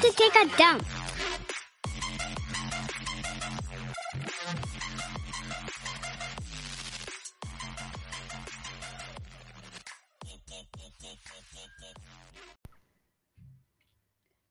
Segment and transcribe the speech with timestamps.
[0.00, 0.84] about to take a dump.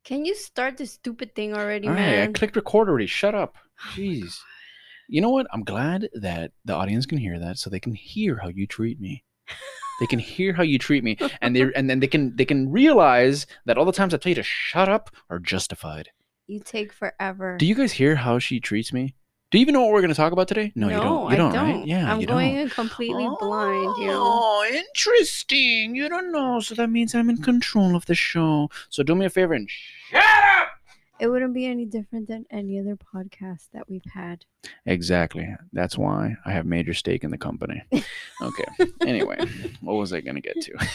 [0.04, 2.34] Can you start this stupid thing already, All right, I man?
[2.34, 3.05] clicked record already.
[3.05, 3.55] Shut up.
[3.80, 4.39] Oh Jeez.
[5.08, 5.45] You know what?
[5.53, 9.00] I'm glad that the audience can hear that, so they can hear how you treat
[9.00, 9.23] me.
[9.99, 12.71] They can hear how you treat me, and they and then they can they can
[12.71, 16.09] realize that all the times I tell you to shut up are justified.
[16.48, 17.58] You take forever.
[17.58, 19.13] Do you guys hear how she treats me?
[19.52, 20.72] Do you even know what we're going to talk about today?
[20.75, 21.31] No, you don't.
[21.31, 21.80] You don't, don't.
[21.80, 21.88] right?
[21.88, 22.72] Yeah, I'm going don't.
[22.72, 24.22] completely blind, you know.
[24.23, 25.95] Oh, interesting.
[25.95, 28.70] You don't know, so that means I'm in control of the show.
[28.89, 30.67] So do me a favor and shut up.
[31.20, 34.46] It wouldn't be any different than any other podcast that we've had.
[34.86, 35.53] Exactly.
[35.73, 37.84] That's why I have major stake in the company.
[38.42, 38.66] Okay.
[39.02, 39.38] anyway,
[39.81, 40.88] what was I going to get to?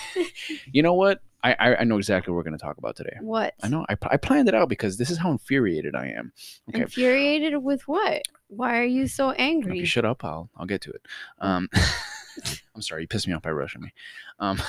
[0.72, 1.20] you know what?
[1.42, 3.16] I, I I know exactly what we're going to talk about today.
[3.20, 3.52] What?
[3.62, 3.84] I know.
[3.88, 6.32] I, I planned it out because this is how infuriated I am.
[6.70, 6.82] Okay.
[6.82, 8.22] Infuriated with what?
[8.48, 9.84] Why are you so If you angry?
[9.84, 11.02] shut up, I'll I'll get to it.
[11.40, 11.68] Um,
[12.74, 13.92] I'm sorry, you pissed me off by rushing me.
[14.38, 14.60] Um,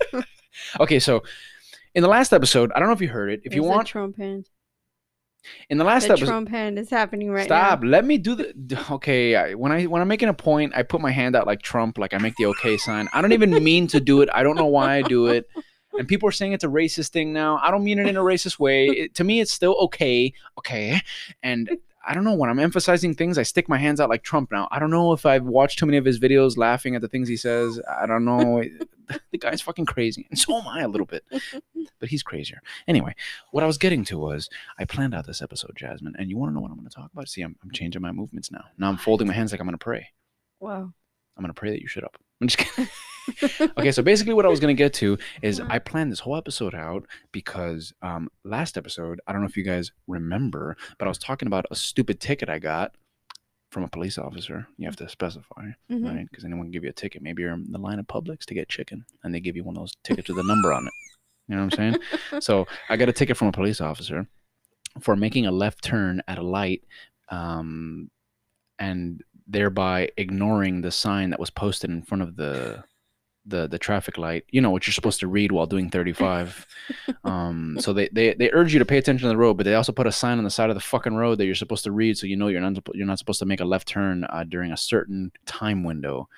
[0.80, 1.22] okay, so
[1.94, 3.40] in the last episode, I don't know if you heard it.
[3.44, 4.48] If you There's a want, Trump hand.
[5.70, 7.62] In the last the episode, Trump hand is happening right stop.
[7.62, 7.68] now.
[7.68, 7.84] Stop.
[7.84, 8.86] Let me do the.
[8.90, 11.62] Okay, I, when I when I'm making a point, I put my hand out like
[11.62, 13.08] Trump, like I make the okay sign.
[13.12, 14.28] I don't even mean to do it.
[14.32, 15.48] I don't know why I do it.
[15.98, 17.58] And people are saying it's a racist thing now.
[17.62, 18.86] I don't mean it in a racist way.
[18.96, 20.32] It, to me, it's still okay.
[20.58, 21.00] Okay.
[21.42, 22.34] And I don't know.
[22.34, 24.68] When I'm emphasizing things, I stick my hands out like Trump now.
[24.70, 27.28] I don't know if I've watched too many of his videos laughing at the things
[27.28, 27.80] he says.
[28.00, 28.62] I don't know.
[29.30, 30.26] the guy's fucking crazy.
[30.30, 31.24] And so am I a little bit.
[31.98, 32.60] But he's crazier.
[32.86, 33.14] Anyway,
[33.52, 36.14] what I was getting to was I planned out this episode, Jasmine.
[36.18, 37.28] And you want to know what I'm going to talk about?
[37.28, 38.64] See, I'm, I'm changing my movements now.
[38.78, 40.08] Now I'm folding my hands like I'm going to pray.
[40.60, 40.92] Wow.
[41.36, 42.16] I'm gonna pray that you shut up.
[42.40, 42.88] I'm just kidding.
[43.78, 46.74] okay, so basically, what I was gonna get to is I planned this whole episode
[46.74, 51.18] out because um, last episode, I don't know if you guys remember, but I was
[51.18, 52.94] talking about a stupid ticket I got
[53.76, 54.66] from a police officer.
[54.78, 56.02] You have to specify, Mhm.
[56.08, 56.26] right?
[56.30, 57.20] Because anyone can give you a ticket.
[57.20, 59.76] Maybe you're in the line of Publix to get chicken, and they give you one
[59.76, 60.92] of those tickets with a number on it.
[61.46, 61.92] You know what I'm
[62.32, 62.40] saying?
[62.42, 64.26] so I got a ticket from a police officer
[64.98, 66.84] for making a left turn at a light
[67.28, 68.10] um,
[68.78, 72.82] and thereby ignoring the sign that was posted in front of the
[73.46, 76.66] the the traffic light you know what you're supposed to read while doing 35
[77.24, 79.74] um so they, they they urge you to pay attention to the road but they
[79.74, 81.92] also put a sign on the side of the fucking road that you're supposed to
[81.92, 84.44] read so you know you're not you're not supposed to make a left turn uh,
[84.44, 86.28] during a certain time window.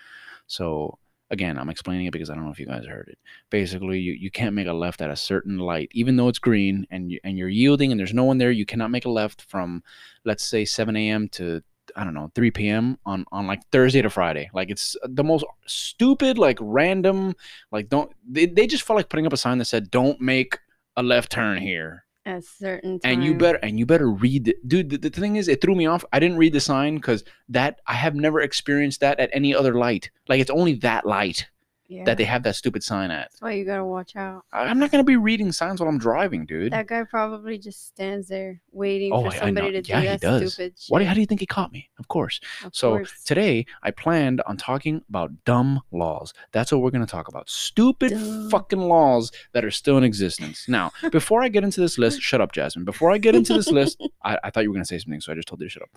[0.46, 0.98] So
[1.30, 3.18] again i'm explaining it because i don't know if you guys heard it.
[3.50, 6.86] Basically you, you can't make a left at a certain light even though it's green
[6.90, 9.42] and you, and you're yielding and there's no one there you cannot make a left
[9.42, 9.82] from
[10.24, 11.62] let's say 7 a.m to
[11.96, 14.50] i don't know 3 p.m on on like thursday to friday.
[14.52, 17.34] Like it's the most stupid like random
[17.72, 20.58] like don't they, they just felt like putting up a sign that said don't make
[20.96, 22.04] a left turn here.
[22.26, 23.12] At certain time.
[23.12, 25.74] and you better and you better read the, dude the, the thing is it threw
[25.74, 26.04] me off.
[26.12, 29.74] I didn't read the sign because that i have never experienced that at any other
[29.74, 30.10] light.
[30.28, 31.46] Like it's only that light
[31.88, 32.04] yeah.
[32.04, 34.44] that they have that stupid sign at That's why you gotta watch out.
[34.52, 37.86] I- i'm not gonna be reading signs while i'm driving dude That guy probably just
[37.88, 39.80] stands there waiting Oh, for I- I somebody know.
[39.80, 40.52] to Yeah, do he that does.
[40.54, 40.90] stupid shit.
[40.92, 41.88] Why, do- how do you think he caught me?
[41.98, 42.40] Of course.
[42.64, 43.24] Of So course.
[43.24, 46.34] today I planned on talking about dumb laws.
[46.52, 47.48] That's what we're to talk about.
[47.48, 48.50] Stupid Dumb.
[48.50, 50.68] fucking laws that are still in existence.
[50.68, 52.84] Now, before I get into this list, shut up, Jasmine.
[52.84, 55.32] Before I get into this list, I, I thought you were to say something, so
[55.32, 55.90] I just told you to shut up.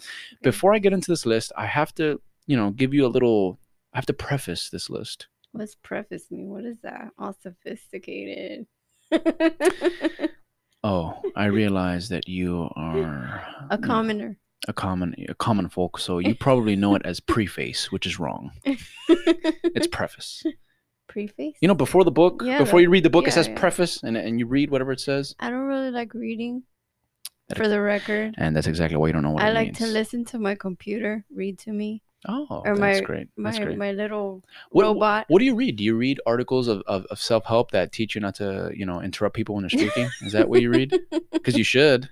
[0.43, 3.59] Before I get into this list, I have to, you know, give you a little.
[3.93, 5.27] I have to preface this list.
[5.53, 6.45] What's preface me?
[6.45, 7.09] What is that?
[7.19, 8.67] All sophisticated.
[10.83, 14.37] Oh, I realize that you are A commoner.
[14.67, 18.49] a common a common folk, so you probably know it as preface, which is wrong.
[18.65, 20.43] It's preface.
[21.07, 21.53] Preface?
[21.61, 23.59] You know, before the book, Yeah, before you read the book, it says yeah.
[23.59, 25.35] preface, and, and you read whatever it says.
[25.39, 26.63] I don't really like reading.
[27.55, 29.77] For the record, And that's exactly why you don't know what I like means.
[29.79, 32.01] to listen to my computer read to me.
[32.27, 33.27] Oh, or that's my- great.
[33.35, 33.77] My That's great.
[33.77, 35.25] my little What, robot.
[35.27, 35.77] what do you read?
[35.77, 38.85] Do you read articles of, of, of self help that teach you not to, you
[38.85, 40.07] know, interrupt people when they're speaking?
[40.21, 40.97] Is that what you read?
[41.31, 42.07] Because you should.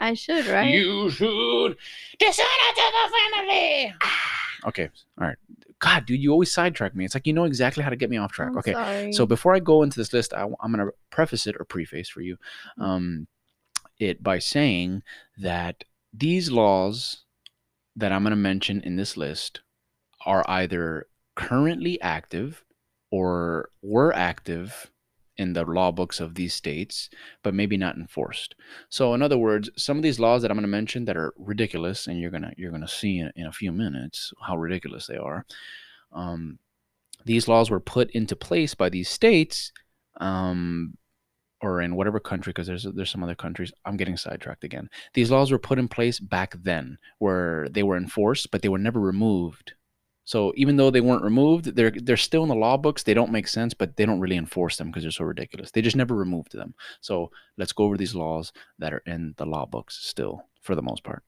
[0.00, 0.74] I should, right?
[0.74, 1.76] You should
[2.20, 3.94] listen to the family.
[4.66, 4.90] okay.
[5.18, 5.36] All right.
[5.78, 7.06] God, dude, you always sidetrack me.
[7.06, 8.50] It's like you know exactly how to get me off track.
[8.50, 8.72] I'm okay.
[8.72, 9.12] sorry.
[9.14, 12.08] So before I go into this list, I, am going to preface it or preface
[12.10, 12.36] for you
[12.78, 13.26] um,
[13.98, 15.02] it by saying
[15.38, 17.24] that these laws
[17.96, 19.60] that I'm going to mention in this list
[20.24, 22.64] are either currently active
[23.10, 24.90] or were active
[25.38, 27.10] in the law books of these states,
[27.42, 28.54] but maybe not enforced.
[28.88, 31.34] So, in other words, some of these laws that I'm going to mention that are
[31.36, 35.16] ridiculous, and you're gonna you're gonna see in, in a few minutes how ridiculous they
[35.16, 35.44] are.
[36.12, 36.58] Um,
[37.24, 39.72] these laws were put into place by these states
[40.18, 40.96] um,
[41.62, 43.72] or in whatever country, because there's there's some other countries.
[43.84, 44.88] I'm getting sidetracked again.
[45.14, 48.78] These laws were put in place back then, where they were enforced, but they were
[48.78, 49.72] never removed.
[50.24, 53.04] So even though they weren't removed, they're they're still in the law books.
[53.04, 55.70] They don't make sense, but they don't really enforce them because they're so ridiculous.
[55.70, 56.74] They just never removed them.
[57.00, 60.82] So let's go over these laws that are in the law books still, for the
[60.82, 61.22] most part.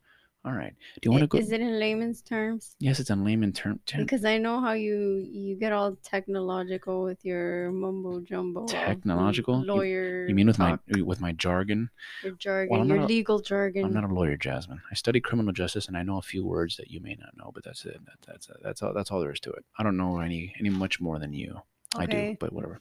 [0.45, 0.73] All right.
[1.03, 1.37] Do you want to go?
[1.37, 2.77] Is it in layman's terms?
[2.79, 3.81] yes, it's in layman term.
[3.87, 8.65] term Because I know how you you get all technological with your mumbo jumbo.
[8.67, 9.61] Technological?
[9.63, 10.27] Lawyer.
[10.29, 11.91] you mean with talk, my with my jargon?
[12.23, 13.85] your jargon, Well, your not a- legal jargon?
[13.85, 14.81] I'm not a lawyer, Jasmine.
[14.91, 17.51] I study criminal justice, and I know a few words that you may not know,
[17.53, 18.01] but that's it.
[18.07, 18.95] That, that's that's all.
[18.95, 19.65] That's all there is to it.
[19.79, 21.61] I don't know any any much more than you.
[21.97, 22.81] I do, but whatever.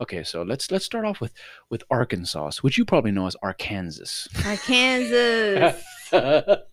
[0.00, 1.34] Okay, so let's let's start off with
[1.68, 4.28] with Arkansas, which you probably know as Arkansas.
[4.46, 5.72] Arkansas.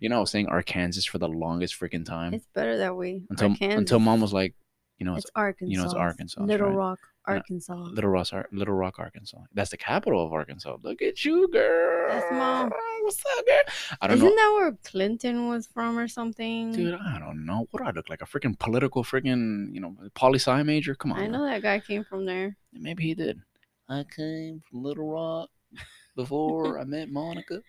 [0.00, 3.22] you know, I was saying Arkansas for the longest freaking time it's better that way.
[3.30, 3.78] until Arkansas.
[3.78, 4.54] until mom was like,
[4.98, 5.70] you know, it's It's Arkansas.
[5.70, 6.76] you know, it's Arkansas, Little right?
[6.76, 7.74] Rock, Arkansas.
[7.74, 9.38] Little Rock, Little Rock, Arkansas.
[9.52, 10.76] That's the capital of Arkansas.
[10.82, 12.08] Look at you, girl.
[12.10, 12.70] That's mom.
[13.02, 13.56] What's up, girl?
[14.00, 14.34] I don't Isn't know.
[14.36, 16.72] that where Clinton was from or something?
[16.72, 17.66] Dude, I don't know.
[17.70, 18.22] What do I look like?
[18.22, 20.94] A freaking political freaking, you know, poli sci major?
[20.94, 21.18] Come on.
[21.18, 21.32] I man.
[21.32, 22.56] know that guy came from there.
[22.72, 23.40] Maybe he did.
[23.88, 25.50] I came from Little Rock
[26.16, 27.62] before I met Monica.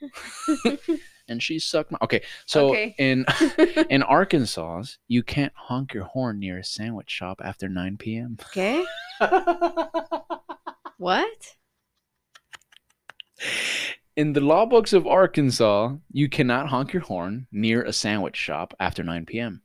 [1.28, 2.96] and she sucked my Okay, so Okay.
[2.98, 3.26] in
[3.90, 8.38] in Arkansas, you can't honk your horn near a sandwich shop after 9 p.m.
[8.50, 8.86] okay.
[10.98, 11.56] What?
[14.16, 18.74] In the law books of Arkansas, you cannot honk your horn near a sandwich shop
[18.80, 19.62] after 9 p.m.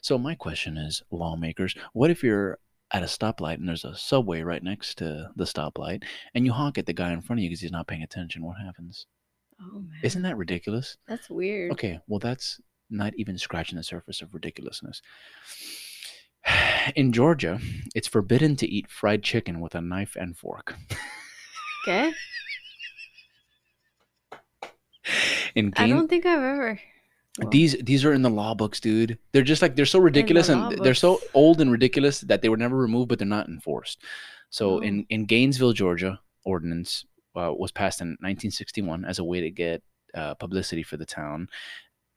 [0.00, 2.58] So my question is, lawmakers, what if you're
[2.94, 6.04] at a stoplight and there's a subway right next to the stoplight
[6.34, 8.44] and you honk at the guy in front of you because he's not paying attention?
[8.44, 9.06] What happens?
[9.60, 9.98] Oh man.
[10.04, 10.96] Isn't that ridiculous?
[11.08, 11.72] That's weird.
[11.72, 15.02] Okay, well that's not even scratching the surface of ridiculousness.
[16.94, 17.58] In Georgia,
[17.96, 20.76] it's forbidden to eat fried chicken with a knife and fork.
[21.84, 22.12] Okay.
[25.56, 26.80] In I don't think I've ever.
[27.50, 29.18] These these are in the law books, dude.
[29.32, 32.48] They're just like they're so ridiculous law and they're so old and ridiculous that they
[32.48, 34.02] were never removed, but they're not enforced.
[34.50, 34.78] So Oh.
[34.80, 37.04] in in Gainesville, Georgia, ordinance
[37.34, 39.82] uh, was passed in 1961 as a way to get
[40.14, 41.48] uh, publicity for the town.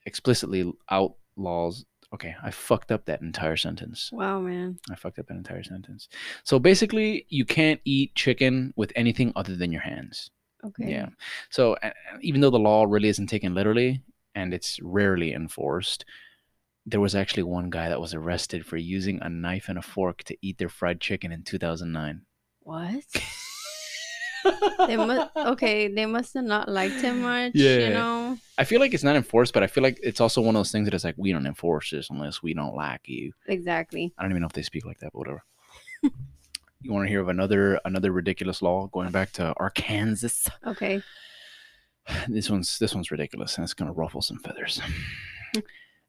[0.06, 1.86] Explicitly outlaws.
[2.14, 4.10] Okay, I fucked up that entire sentence.
[4.14, 4.80] Wow, man.
[4.90, 6.08] I fucked up that entire sentence.
[6.44, 10.30] So basically, you can't eat chicken with anything other than your hands.
[10.64, 10.90] Okay.
[10.92, 11.10] Yeah.
[11.50, 11.90] So uh,
[12.22, 14.02] even though the law really isn't taken literally
[14.38, 16.06] and it's rarely enforced,
[16.86, 20.24] there was actually one guy that was arrested for using a knife and a fork
[20.26, 22.22] to eat their fried chicken in 2009.
[22.62, 23.04] What?
[24.88, 25.36] they must.
[25.36, 27.54] Okay, they must have not liked him much.
[27.56, 27.80] Yeah.
[27.80, 28.38] You know.
[28.60, 30.72] I feel like it's not enforced, but I feel like it's also one of those
[30.72, 33.34] things that it's like we don't enforce this unless we don't like you.
[33.48, 34.14] Exactly.
[34.18, 35.44] I don't even know if they speak like that, but whatever.
[36.04, 40.52] you want to hear of another another ridiculous law going back to Arkansas?
[40.66, 41.02] Okay.
[42.30, 44.82] This one's this one's ridiculous and it's gonna ruffle some feathers.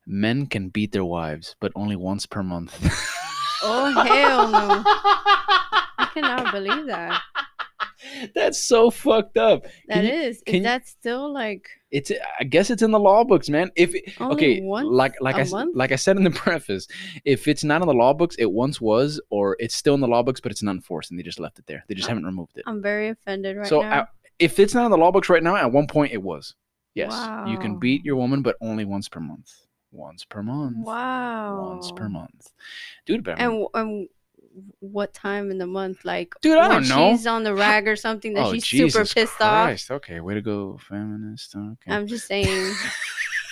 [0.07, 2.75] Men can beat their wives, but only once per month.
[3.61, 4.83] Oh hell no!
[4.87, 7.21] I cannot believe that.
[8.35, 9.65] That's so fucked up.
[9.89, 10.43] That Can you- is.
[10.47, 11.69] can Is you- that still like?
[11.91, 13.73] It's I guess it's in the law books, man.
[13.75, 15.75] If Only okay, once like like I month?
[15.75, 16.87] like I said in the preface,
[17.25, 20.07] if it's not in the law books, it once was, or it's still in the
[20.07, 21.83] law books, but it's not enforced, and they just left it there.
[21.89, 22.63] They just haven't removed it.
[22.65, 24.03] I'm very offended right so now.
[24.03, 24.05] uh,
[24.39, 26.55] if it's not in the law books right now, at one point it was.
[26.95, 27.13] Yes,
[27.49, 29.53] you can beat your woman, but only once per month.
[29.93, 30.79] Once per month.
[30.79, 31.71] wow.
[31.75, 32.53] Once per month,
[33.07, 33.23] dude.
[33.25, 34.09] But And and
[34.81, 36.05] what time in the month?
[36.05, 37.17] Like, Dude, I when don't know.
[37.17, 39.67] She's on the rag or something that oh she's Jesus super pissed off.
[39.67, 39.91] Christ.
[39.93, 41.55] Okay, way to go, feminist.
[41.55, 41.93] Okay.
[41.93, 42.47] I'm just saying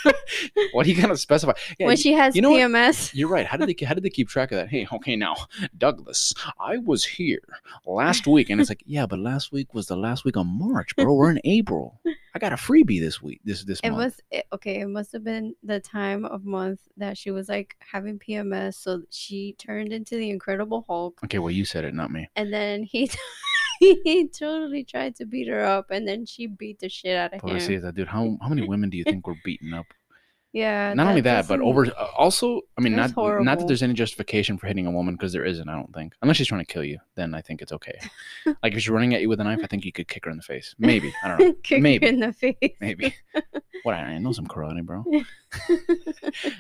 [0.73, 1.53] what are you gonna specify?
[1.79, 2.61] Yeah, when she has you know what?
[2.61, 3.13] PMS.
[3.15, 3.47] You're right.
[3.47, 4.69] How did they how did they keep track of that?
[4.69, 5.35] Hey, okay, now
[5.77, 7.43] Douglas, I was here
[7.85, 10.95] last week, and it's like, yeah, but last week was the last week of March,
[10.97, 11.13] bro.
[11.13, 12.01] We're in April.
[12.37, 13.41] I got a freebie this week.
[13.45, 14.05] This this It month.
[14.05, 14.81] was it, okay.
[14.81, 19.03] It must have been the time of month that she was like having PMS, so
[19.11, 22.29] she turned into the Incredible Hulk, Okay, well, you said it, not me.
[22.37, 23.11] and then he
[23.81, 27.41] he totally tried to beat her up, and then she beat the shit out of
[27.41, 27.57] him.
[27.57, 28.09] Pobrecita, dude.
[28.09, 29.87] How how many women do you think were beaten up?
[30.57, 30.95] Yeah.
[30.95, 33.93] Not only that, but over uh, also, I mean, not That's not that there's any
[33.93, 35.69] justification for hitting a woman because there isn't.
[35.69, 38.01] I don't think, unless she's trying to kill you, then I think it's okay.
[38.63, 40.31] like if she's running at you with a knife, I think you could kick her
[40.31, 40.75] in the face.
[40.79, 41.53] Maybe I don't know.
[41.63, 42.07] kick maybe.
[42.07, 42.57] her in the face.
[42.81, 43.15] Maybe.
[43.83, 45.05] what I, I know some karate, bro.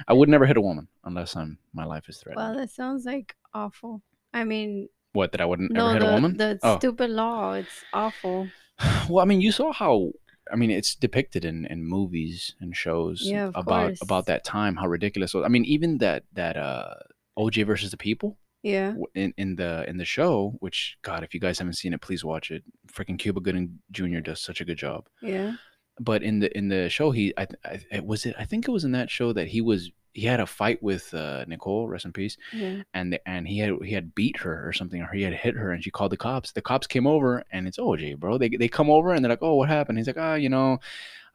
[0.06, 2.44] I would never hit a woman unless I'm my life is threatened.
[2.44, 4.02] well, that sounds like awful.
[4.34, 6.36] I mean, what that I wouldn't no, ever hit the, a woman?
[6.36, 6.78] the Oh.
[6.78, 7.54] stupid law.
[7.54, 8.48] It's awful.
[9.08, 10.12] well, I mean, you saw how
[10.52, 14.02] I mean, it's depicted in, in movies and shows Yeah, about course.
[14.02, 15.44] about that time how ridiculous it was.
[15.44, 16.94] I mean, even that that uh
[17.38, 18.38] OJ versus the People.
[18.62, 18.94] Yeah.
[19.14, 20.56] in in the in the show.
[20.60, 22.64] Which God, if you guys haven't seen it, please watch it.
[22.92, 24.20] Freaking Cuba Gooding Jr.
[24.20, 25.08] does such a good job.
[25.22, 25.54] Yeah.
[26.00, 27.46] But in the in the show, he I,
[27.92, 28.34] I was it.
[28.38, 31.12] I think it was in that show that he was he had a fight with
[31.14, 32.82] uh, Nicole, rest in peace, Yeah.
[32.94, 35.54] and the, and he had he had beat her or something, or he had hit
[35.54, 36.52] her, and she called the cops.
[36.52, 38.38] The cops came over, and it's OJ, bro.
[38.38, 40.78] They they come over and they're like, "Oh, what happened?" He's like, "Ah, you know,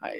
[0.01, 0.11] I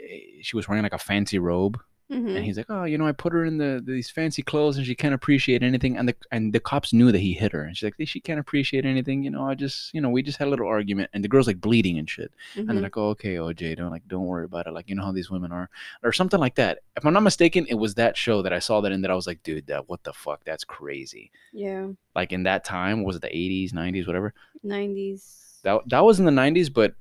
[0.42, 1.80] she was wearing like a fancy robe,
[2.12, 4.78] hmm and he's like, "Oh, you know, I put her in the these fancy clothes,
[4.78, 7.64] and she can't appreciate anything." And the and the cops knew that he hit her,
[7.64, 9.44] and she's like, "She can't appreciate anything, you know.
[9.48, 11.98] I just, you know, we just had a little argument." And the girl's like bleeding
[11.98, 14.72] and shit, and they're like, "Oh, okay, OJ, don't like, don't worry about it.
[14.74, 15.70] Like, you know how these women are,
[16.04, 18.82] or something like that." If I'm not mistaken, it was that show that I saw
[18.82, 20.44] that in that I was like, "Dude, that what the fuck?
[20.44, 21.88] That's crazy." yeah.
[22.16, 24.34] Like in that time, was it the 80s, 90s, whatever?
[24.64, 25.60] Nineties.
[25.64, 26.96] That that was in the 90s, but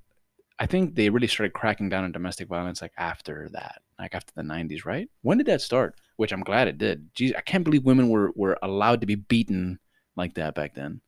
[0.60, 4.32] I think they really started cracking down on domestic violence like after that, like after
[4.36, 5.08] the 90s, right?
[5.22, 5.94] When did that start?
[6.16, 7.12] Which I'm glad it did.
[7.14, 9.78] Jeez, I can't believe women were were allowed to be beaten
[10.16, 11.00] like that back then.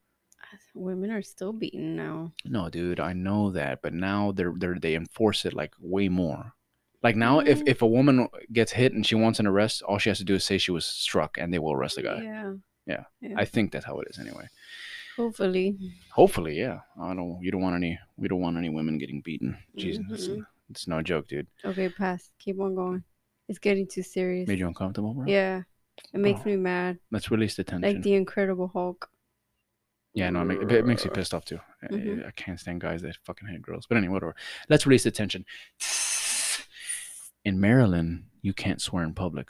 [0.75, 2.32] Women are still beaten now.
[2.44, 6.09] No, dude, I know that, but now they're they are they enforce it like way
[6.09, 6.54] more.
[7.02, 7.68] Like now, if Mm.
[7.68, 10.35] if a woman gets hit and she wants an arrest, all she has to do
[10.37, 12.23] is say she was struck, and they will arrest the guy.
[12.23, 12.52] Yeah.
[12.87, 13.04] Yeah.
[13.21, 13.35] Yeah.
[13.37, 14.49] I think that's how it is anyway.
[15.16, 15.76] Hopefully.
[16.12, 16.81] Hopefully, yeah.
[17.00, 17.38] I don't.
[17.42, 17.99] You don't want any.
[18.16, 19.57] We don't want any women getting beaten.
[19.76, 20.47] Jesus, it's, Mhm.
[20.71, 21.47] it's no joke, dude.
[21.64, 22.31] Okay, pass.
[22.38, 23.04] Keep on going.
[23.49, 24.49] It's getting too serious.
[24.49, 25.26] Made you uncomfortable, bro?
[25.26, 25.62] Yeah.
[26.14, 26.49] It makes Oh.
[26.49, 26.99] me mad.
[27.11, 27.83] Let's release the tension.
[27.95, 29.11] Like the Incredible Hulk.
[30.14, 31.59] yeah, no, it, make, it makes me pissed off too.
[31.83, 32.26] I- Mhm.
[32.26, 33.87] I, can't stand guys that fucking hate girls.
[33.87, 34.35] But anyway, whatever.
[34.69, 35.45] Let's release the tension.
[37.45, 39.49] In Maryland, you can't swear in public,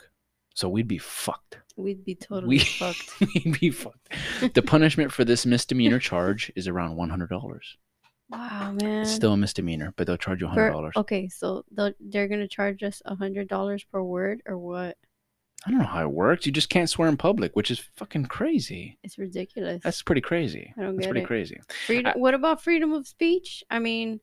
[0.53, 1.57] so we'd be fucked.
[1.75, 3.19] We'd be totally We fucked.
[3.35, 4.09] we'd be fucked.
[4.53, 7.77] The punishment for this misdemeanor charge is around one hundred dollars.
[8.29, 9.01] Wow, man.
[9.01, 10.93] It's still a misdemeanor, but they'll charge you hundred dollars.
[10.97, 11.63] okay, so
[11.99, 14.97] they're gonna charge us a hundred dollars per word or what?
[15.65, 16.45] I don't know how it works.
[16.45, 18.97] You just can't swear in public, which is fucking crazy.
[19.01, 19.81] It's ridiculous.
[19.81, 20.73] That's pretty crazy.
[20.77, 21.27] I don't That's get pretty it.
[21.27, 21.59] crazy.
[21.87, 22.11] freedom.
[22.15, 23.63] I- what about freedom of speech?
[23.69, 24.19] I mean,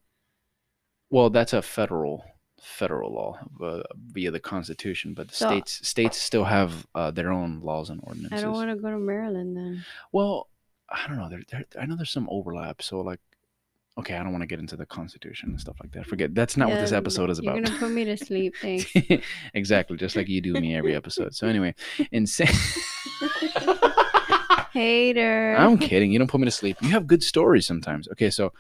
[1.09, 2.25] Well, that's a federal
[2.63, 7.31] federal law uh, via the Constitution, but the So- states states still have uh, their
[7.33, 8.39] own laws and ordinances.
[8.39, 9.85] I don't want to go to Maryland then.
[10.13, 10.49] Well,
[10.89, 11.29] I don't know.
[11.29, 12.83] There, there, I know there's some overlap.
[12.83, 13.21] So, like,
[13.99, 16.07] okay, I don't want to get into the Constitution and stuff like that.
[16.07, 17.57] Forget that's not what this episode is about.
[17.57, 18.55] You're gonna put me to sleep.
[18.63, 18.93] Thanks.
[19.55, 21.35] exactly, just like you do me every episode.
[21.35, 21.75] So anyway,
[22.13, 22.49] insane.
[24.73, 25.57] Hater.
[25.59, 26.13] I'm kidding.
[26.13, 26.77] You don't put me to sleep.
[26.81, 28.09] You have good stories sometimes.
[28.13, 28.53] Okay, so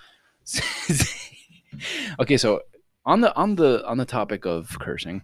[2.20, 2.60] okay, so
[3.10, 5.22] on the on the on the topic of cursing,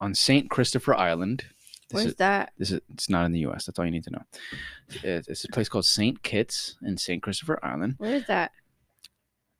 [0.00, 1.46] on Saint Christopher Island,
[1.88, 2.52] this Where's is, that?
[2.58, 3.64] this is it's not in the U.S.
[3.64, 4.22] That's all you need to know.
[5.02, 7.94] It's, it's a place called Saint Kitts in Saint Christopher Island.
[7.96, 8.52] Where is that?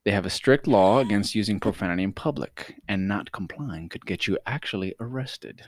[0.04, 4.26] They have a strict law against using profanity in public, and not complying could get
[4.26, 5.62] you actually arrested.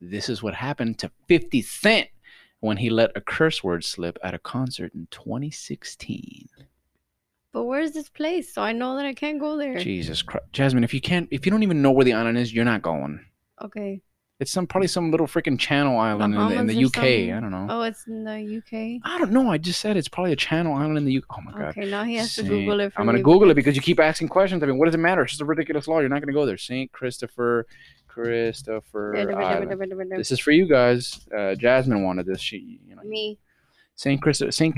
[0.00, 2.08] This is what happened to 50 Cent
[2.60, 6.48] when he let a curse word slip at a concert in 2016.
[7.52, 8.54] But where's this place?
[8.54, 9.76] So I know that I can't go there.
[9.78, 10.84] Jesus Christ, Jasmine!
[10.84, 13.20] If you can't, if you don't even know where the island is, you're not going.
[13.62, 14.00] Okay.
[14.40, 16.94] It's some probably some little freaking Channel Island in the, in the UK.
[16.96, 17.32] something?
[17.32, 17.66] I don't know.
[17.70, 19.00] Oh, it's in the UK.
[19.04, 19.52] I don't know.
[19.52, 21.24] I just said it's probably a Channel Island in the UK.
[21.38, 21.68] Oh my god.
[21.68, 22.92] Okay, now he has to Google it.
[22.92, 24.60] For I'm gonna me Google it because you keep asking questions.
[24.62, 25.22] I mean, what does it matter?
[25.22, 26.00] It's just a ridiculous law.
[26.00, 26.56] You're not gonna go there.
[26.56, 27.66] Saint Christopher,
[28.08, 29.14] Christopher.
[29.16, 30.12] Island.
[30.16, 31.20] This is for you guys.
[31.36, 32.40] Uh, Jasmine wanted this.
[32.40, 33.38] She, you know, me.
[33.94, 34.22] Saint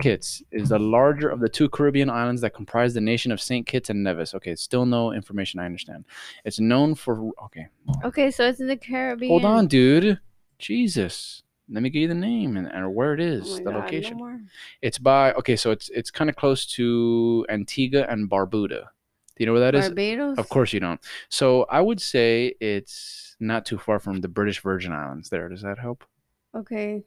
[0.00, 3.66] Kitts is the larger of the two Caribbean islands that comprise the nation of Saint
[3.66, 4.34] Kitts and Nevis.
[4.34, 5.60] Okay, still no information.
[5.60, 6.04] I understand.
[6.44, 7.30] It's known for.
[7.44, 7.68] Okay,
[8.04, 9.30] Okay, so it's in the Caribbean.
[9.30, 10.18] hold on, dude.
[10.58, 11.42] Jesus.
[11.70, 14.18] Let me give you the name and, and where it is, Oh the God, location.
[14.18, 14.38] more.
[14.82, 18.68] It's by okay, so it's it's kind of close to Antigua and Barbuda.
[18.68, 19.86] Do you know where that is?
[19.88, 20.36] Barbados.
[20.38, 21.00] Of course you don't.
[21.30, 25.30] So I would say it's not too far from the British Virgin Islands.
[25.30, 26.04] There, does that help?
[26.54, 27.02] Okay.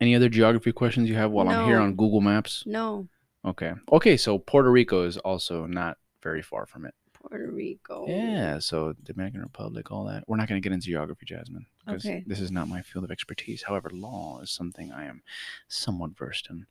[0.00, 2.64] Any other geography questions you have while I'm here on Google Maps?
[2.66, 3.08] No.
[3.44, 3.72] Okay.
[3.92, 6.94] Okay, so Puerto Rico is also not very far from it.
[7.12, 8.04] Puerto Rico.
[8.06, 10.24] Yeah, so Dominican Republic, all that.
[10.26, 12.24] We're not going to get into geography, Jasmine, because Okay.
[12.26, 13.62] this is not my field of expertise.
[13.62, 15.22] However, law is something I am
[15.68, 16.66] somewhat versed in.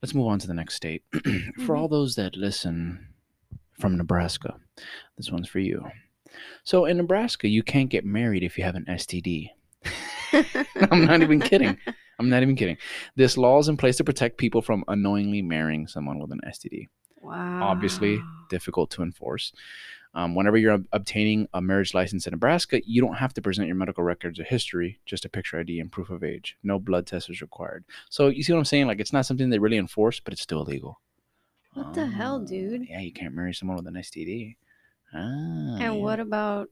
[0.00, 1.02] Let's move on to the next state.
[1.66, 1.94] for all mm-hmm.
[1.94, 3.08] those that listen
[3.78, 4.56] from Nebraska,
[5.16, 5.90] this one's for you.
[6.64, 9.50] So in Nebraska, you can't get married if you have an STD.
[10.90, 11.78] I'm not even kidding.
[12.18, 12.76] I'm not even kidding.
[13.16, 16.88] This law is in place to protect people from unknowingly marrying someone with an STD
[17.20, 17.60] Wow.
[17.62, 19.52] obviously difficult to enforce.
[20.14, 23.66] Um, whenever you're ob- obtaining a marriage license in Nebraska, you don't have to present
[23.66, 26.56] your medical records or history, just a picture ID and proof of age.
[26.62, 27.84] No blood test is required.
[28.10, 28.86] So you see what I'm saying?
[28.86, 31.00] Like it's not something they really enforce, but it's still illegal.
[31.72, 32.86] What the hell, Ah, dude?
[32.88, 34.56] Yeah, you can't marry someone with an STD.
[35.12, 35.90] Ah, And yeah.
[35.90, 36.70] what about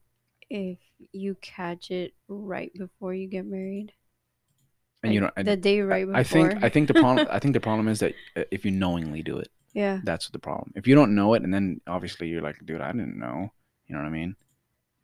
[0.50, 0.78] if
[1.12, 3.92] you catch it right before you get married?
[5.02, 6.16] And you know, and the day right before.
[6.16, 8.70] I think I think the problem I think the problem is that uh, if you
[8.70, 10.00] knowingly do it, yeah.
[10.04, 10.72] that's the problem.
[10.76, 13.52] If you don't know it, and then obviously you're like, dude, I didn't know.
[13.86, 14.36] You know what I mean?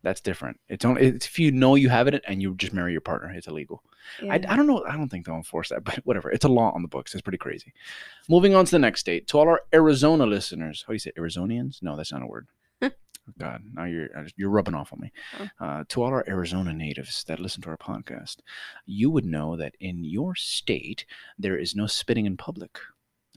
[0.01, 0.59] That's different.
[0.69, 3.31] It's only it's if you know you have it and you just marry your partner,
[3.31, 3.83] it's illegal.
[4.23, 4.33] yeah.
[4.33, 4.83] I, I don't know.
[4.85, 6.31] I don't think they'll enforce that, but whatever.
[6.31, 7.13] It's a law on the books.
[7.13, 7.73] It's pretty crazy.
[8.29, 9.27] Moving on to the next state.
[9.27, 11.83] To all our Arizona listeners, how do you say Arizonians?
[11.83, 12.47] No, that's not a word.
[13.37, 15.11] God, now you're uh, you're rubbing off on me.
[15.39, 15.65] Oh.
[15.65, 18.37] Uh, to all our Arizona natives that listen to our podcast,
[18.85, 21.05] you would know that in your state
[21.37, 22.79] there is no spitting in public.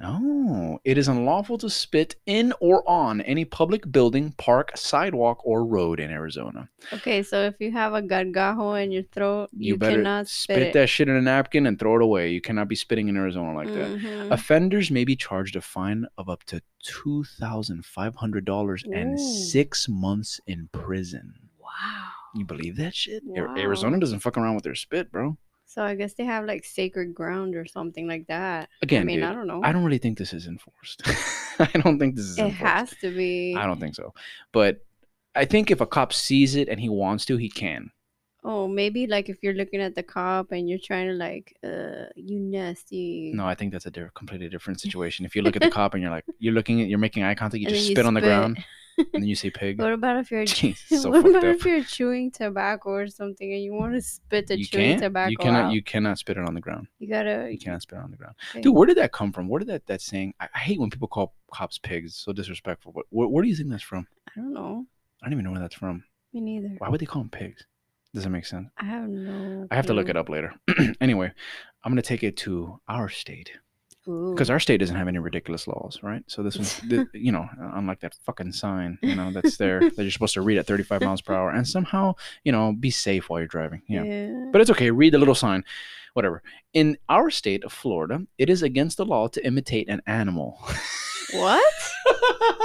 [0.04, 5.64] Oh, it is unlawful to spit in or on any public building, park, sidewalk, or
[5.64, 6.68] road in Arizona.
[6.92, 10.56] Okay, so if you have a gargajo in your throat, You, you, better cannot spit,
[10.56, 10.72] spit, it.
[10.74, 12.30] that shit in a napkin and throw it away.
[12.30, 13.90] You cannot be spitting in Arizona like that.
[14.00, 14.30] Mhm.
[14.32, 19.20] Offenders may be charged a fine of up to two thousand five hundred dollars and
[19.20, 21.34] six months in prison.
[21.60, 22.08] Wow.
[22.34, 23.22] You believe that shit?
[23.36, 23.54] A- Wow.
[23.56, 25.36] Arizona doesn't fuck around with their spit, bro.
[25.72, 28.68] So I guess they have like sacred ground or something like that.
[28.82, 29.62] Again, I mean, dude, I don't know.
[29.64, 31.02] I don't really think this is enforced.
[31.58, 32.62] I don't think this is it enforced.
[32.62, 33.56] has to be.
[33.56, 34.12] I don't think so.
[34.52, 34.84] But
[35.34, 37.90] I think if a cop sees it and he wants to, he can.
[38.44, 42.06] Oh, maybe like if you're looking at the cop and you're trying to like, uh,
[42.16, 43.32] you nasty.
[43.34, 45.24] No, I think that's a diff- completely different situation.
[45.24, 47.34] If you look at the cop and you're like, you're looking at, you're making eye
[47.36, 48.28] contact, you And just then spit you on the spit.
[48.28, 48.64] ground,
[48.98, 49.78] and then you say pig.
[49.80, 51.54] What about if you're Jeez, so what fucked about up.
[51.56, 55.02] if you're chewing tobacco or something and you want to spit the you chewing can't.
[55.02, 55.64] tobacco You cannot.
[55.66, 55.72] out?
[55.72, 56.88] You cannot spit it on the ground.
[56.98, 57.48] You gotta.
[57.48, 58.34] You cannot spit it on the ground.
[58.60, 59.46] Dude, where did that come from?
[59.46, 60.34] Where did that that saying?
[60.40, 62.16] I, I hate when people call cops pigs.
[62.16, 62.90] So disrespectful.
[62.90, 64.08] But where, where do you think that's from?
[64.36, 64.84] I don't know.
[65.22, 66.02] I don't even know where that's from.
[66.32, 66.74] Me neither.
[66.78, 67.64] Why would they call them pigs?
[68.14, 68.68] Does that make sense?
[68.78, 69.66] I have no.
[69.70, 70.54] I have to look it up later.
[71.00, 71.32] anyway,
[71.84, 73.52] I'm gonna take it to our state
[74.04, 76.24] because our state doesn't have any ridiculous laws, right?
[76.26, 79.96] So this one's, th- you know, unlike that fucking sign, you know, that's there that
[80.02, 83.30] you're supposed to read at 35 miles per hour and somehow, you know, be safe
[83.30, 83.82] while you're driving.
[83.88, 84.02] Yeah.
[84.02, 84.48] yeah.
[84.50, 84.90] But it's okay.
[84.90, 85.64] Read the little sign,
[86.14, 86.42] whatever.
[86.74, 90.58] In our state of Florida, it is against the law to imitate an animal.
[91.32, 91.72] what?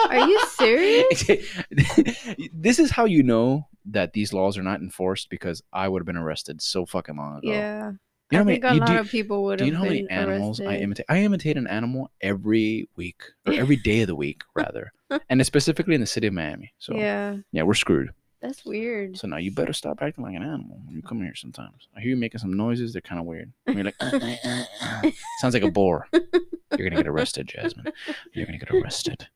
[0.10, 1.24] Are you serious?
[2.52, 6.06] this is how you know that these laws are not enforced because I would have
[6.06, 7.50] been arrested so fucking long ago.
[7.52, 7.91] Yeah.
[8.30, 9.78] You know I how many- think a lot do- of people would Do you know
[9.80, 11.06] how many animals I imitate?
[11.08, 14.91] I imitate an animal every week or every day of the week, rather,
[15.30, 16.73] and it's specifically in the city of Miami.
[16.78, 18.10] So yeah, Yeah, we're screwed.
[18.41, 19.17] that's weird.
[19.17, 21.36] So now you better stop acting like an animal when you come here.
[21.36, 23.54] Sometimes I hear you making some noises; they're kind of weird.
[23.65, 24.63] And you're like, "Uh, uh, uh,
[25.06, 26.08] uh." sounds like a boar.
[26.12, 27.93] You're gonna get arrested, Jasmine.
[28.34, 29.30] You're gonna get arrested.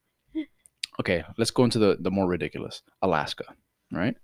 [1.00, 2.82] Okay, let's go into the the more ridiculous.
[3.02, 3.46] Alaska,
[3.92, 4.16] right?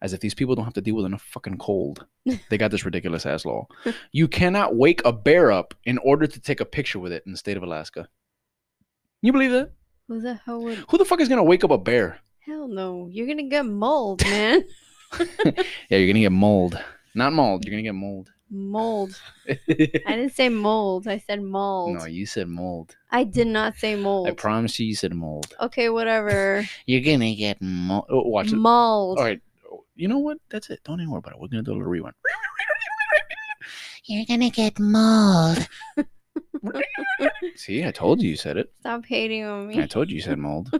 [0.00, 2.06] As if these people don't have to deal with enough fucking cold.
[2.50, 3.66] They got this ridiculous ass law.
[4.12, 7.32] You cannot wake a bear up in order to take a picture with it in
[7.32, 8.08] the state of Alaska.
[9.22, 9.72] You believe that?
[10.08, 10.78] Who the hell would?
[10.88, 12.20] Who the fuck is gonna wake up a bear?
[12.40, 13.08] Hell no!
[13.10, 14.64] You're gonna get mold, man.
[15.88, 16.78] Yeah, you're gonna get mold.
[17.14, 17.64] Not mold.
[17.64, 18.30] You're gonna get mold.
[18.50, 19.18] Mold.
[19.48, 21.08] I didn't say mold.
[21.08, 21.98] I said mold.
[21.98, 22.96] no, you said mold.
[23.10, 24.28] I did not say mold.
[24.28, 25.54] I promise you, you said mold.
[25.60, 26.64] okay, whatever.
[26.86, 28.06] You're gonna get mold.
[28.10, 28.56] Oh, watch it.
[28.56, 29.18] mold.
[29.18, 29.40] All right.
[29.94, 30.38] You know what?
[30.50, 30.80] That's it.
[30.84, 31.40] Don't even worry about it.
[31.40, 32.14] We're gonna do a little rewind.
[34.04, 35.66] You're gonna get mold.
[37.56, 38.72] See, I told you you said it.
[38.80, 39.82] Stop hating on me.
[39.82, 40.70] I told you you said mold.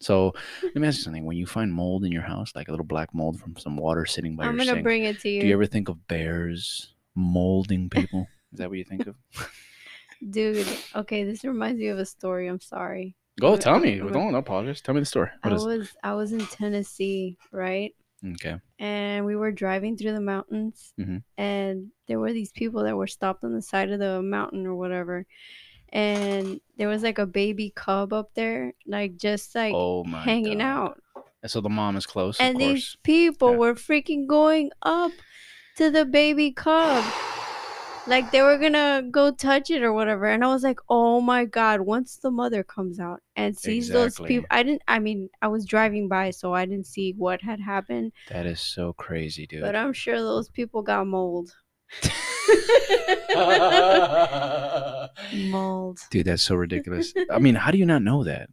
[0.00, 0.32] So
[0.62, 1.24] let me ask you something.
[1.24, 4.06] When you find mold in your house, like a little black mold from some water
[4.06, 6.06] sitting by I'm your gonna sink, bring it to you, do you ever think of
[6.08, 8.26] bears molding people?
[8.52, 9.16] Is that what you think of?
[10.30, 10.66] dude.
[10.94, 12.46] Okay, this reminds me of a story.
[12.48, 13.14] I'm sorry.
[13.40, 13.98] Go tell me.
[14.12, 14.80] Don't apologize.
[14.80, 15.30] Tell me the story.
[15.42, 15.64] I What is?
[15.64, 17.94] was I was in Tennessee, right?
[18.34, 18.56] Okay.
[18.78, 21.22] and we were driving through the mountains Mhm.
[21.38, 24.74] and there were these people that were stopped on the side of the mountain or
[24.74, 25.24] whatever
[25.92, 30.22] and there was like a baby cub up there like just like oh my.
[30.22, 30.64] hanging God.
[30.64, 31.02] out
[31.42, 32.38] And so the mom is close.
[32.40, 33.56] and these people Yeah.
[33.56, 35.12] were freaking going up
[35.76, 37.04] to the baby cub
[38.06, 41.44] like they were gonna go touch it or whatever and i was like oh my
[41.44, 45.48] god once the mother comes out and sees those people i didn't i mean i
[45.48, 49.60] was driving by so i didn't see what had happened That is so crazy, dude.
[49.60, 51.54] but i'm sure those people got mold
[55.50, 57.12] mold Dude, that's so ridiculous.
[57.30, 58.50] I mean, how do you not know that?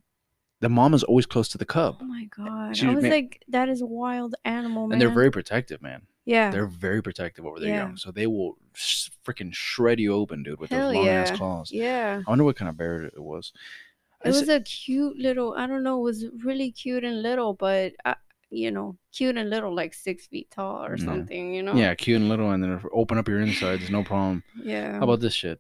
[0.60, 3.10] The mom is always close to the cub, oh my god She i was ma-
[3.10, 6.02] like that is a wild animal man and they're very protective, man.
[6.26, 7.84] yeah They're very protective over their Yeah.
[7.84, 11.30] young, so they will sh- freaking shred you open, dude, with Hell those long ass
[11.30, 11.38] yeah.
[11.38, 11.72] claws.
[11.72, 13.52] yeah I wonder what kind of bear it was.
[14.26, 17.54] It I was a cute little, I don't know, it was really cute and little,
[17.54, 17.94] but,
[18.50, 21.06] you know, cute and little, like six feet tall or Yeah.
[21.06, 21.74] something, you know?
[21.76, 24.44] yeah, cute and little, and then open up your insides, no problem.
[24.64, 24.94] Yeah.
[24.98, 25.60] How about this shit?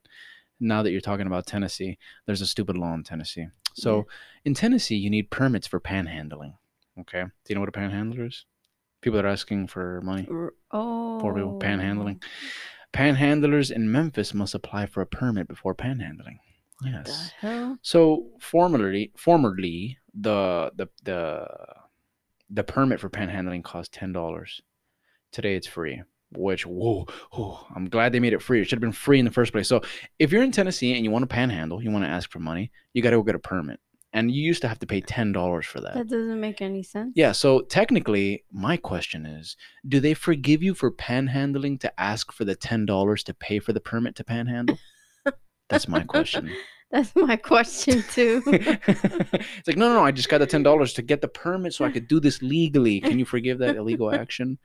[0.60, 3.48] Now that you're talking about Tennessee, there's a stupid law in Tennessee.
[3.76, 4.08] So
[4.44, 6.54] in Tennessee, you need permits for panhandling.
[7.02, 8.46] Okay, do you know what a panhandler is?
[9.02, 10.28] People that are asking for money.
[10.72, 11.20] Oh.
[11.20, 12.24] For people panhandling.
[12.94, 16.38] Panhandlers in Memphis must apply for a permit before panhandling.
[16.84, 17.06] Yes.
[17.42, 17.78] The hell?
[17.82, 21.48] So formerly, formerly the the the
[22.50, 24.62] the permit for panhandling cost ten dollars.
[25.32, 26.02] Today it's free.
[26.32, 28.62] Which whoa, whoa, I'm glad they made it free.
[28.62, 29.70] It should have been free in the first place.
[29.70, 29.82] So
[30.20, 32.70] if you're in Tennessee and you want to panhandle, you want to ask for money,
[32.94, 33.80] you got to go get a permit,
[34.12, 35.94] and you used to have to pay ten dollars for that.
[35.94, 37.14] That doesn't make any sense.
[37.16, 37.32] Yeah.
[37.32, 39.56] So technically, my question is,
[39.88, 43.72] do they forgive you for panhandling to ask for the ten dollars to pay for
[43.72, 44.78] the permit to panhandle?
[45.70, 46.52] That's my question.
[46.92, 48.42] That's my question too.
[48.48, 50.06] it's like, no, no, no.
[50.06, 52.42] I just got the ten dollars to get the permit so I could do this
[52.42, 53.02] legally.
[53.02, 54.58] Can you forgive that illegal action?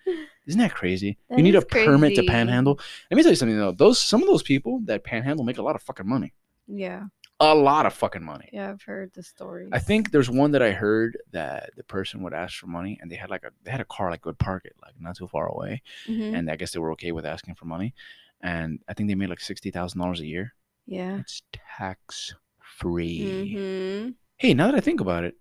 [0.47, 1.19] Isn't that crazy?
[1.29, 2.79] That you need a permit to panhandle.
[3.11, 3.73] Let me tell you something though.
[3.73, 6.33] Those some of those people that panhandle make a lot of fucking money.
[6.69, 7.05] yeah,
[7.41, 8.49] A lot of fucking money.
[8.53, 9.69] yeah, I've heard the story.
[9.73, 13.11] I think there's one that I heard that the person would ask for money and
[13.11, 15.27] they had like a they had a car like would park it like not too
[15.27, 16.37] far away Mhm.
[16.39, 17.95] and I guess they were okay with asking for money
[18.41, 20.55] and I think they made like sixty thousand dollars a year.
[20.87, 21.19] Yeah.
[21.21, 21.43] It's
[21.79, 22.35] tax
[22.79, 23.55] free.
[23.57, 25.35] hmm Hey, now that I think about it,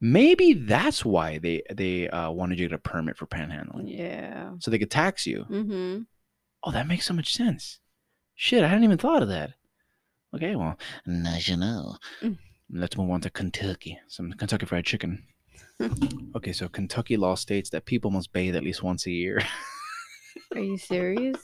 [0.00, 4.52] maybe that's why they they uh, wanted you to get a permit for panhandling, Yeah.
[4.60, 5.42] so they could tax you.
[5.44, 6.02] hmm
[6.62, 7.80] Oh, that makes so much sense.
[8.36, 9.52] Shit, I hadn't even thought of that.
[10.34, 11.98] Okay, well, National.
[12.70, 13.98] let's move on to Kentucky.
[14.08, 15.24] Some Kentucky Fried Chicken.
[16.36, 19.42] okay, so Kentucky law states that people must bathe at least once a year.
[20.54, 21.36] Are you serious?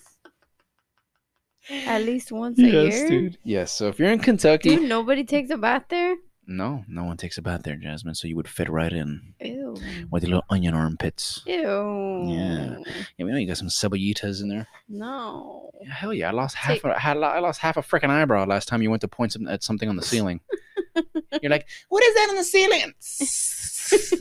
[1.69, 3.31] At least once a year.
[3.45, 3.73] Yes.
[3.73, 6.17] So if you're in Kentucky, Dude, nobody takes a bath there.
[6.47, 8.15] no, no one takes a bath there, Jasmine.
[8.15, 9.77] So you would fit right in Ew.
[10.11, 11.43] with your little onion armpits.
[11.47, 12.25] Ew.
[12.27, 12.77] Yeah,
[13.19, 14.67] Yeah, we know you got some cebollitas in there.
[14.89, 15.71] No.
[15.83, 16.29] Yeah, hell yeah!
[16.29, 16.73] I lost half.
[16.75, 19.09] Take- A, I lo- I lost half a freaking eyebrow last time you went to
[19.09, 20.41] point some, at something on the ceiling.
[21.43, 22.95] You're like, what is that on the ceiling?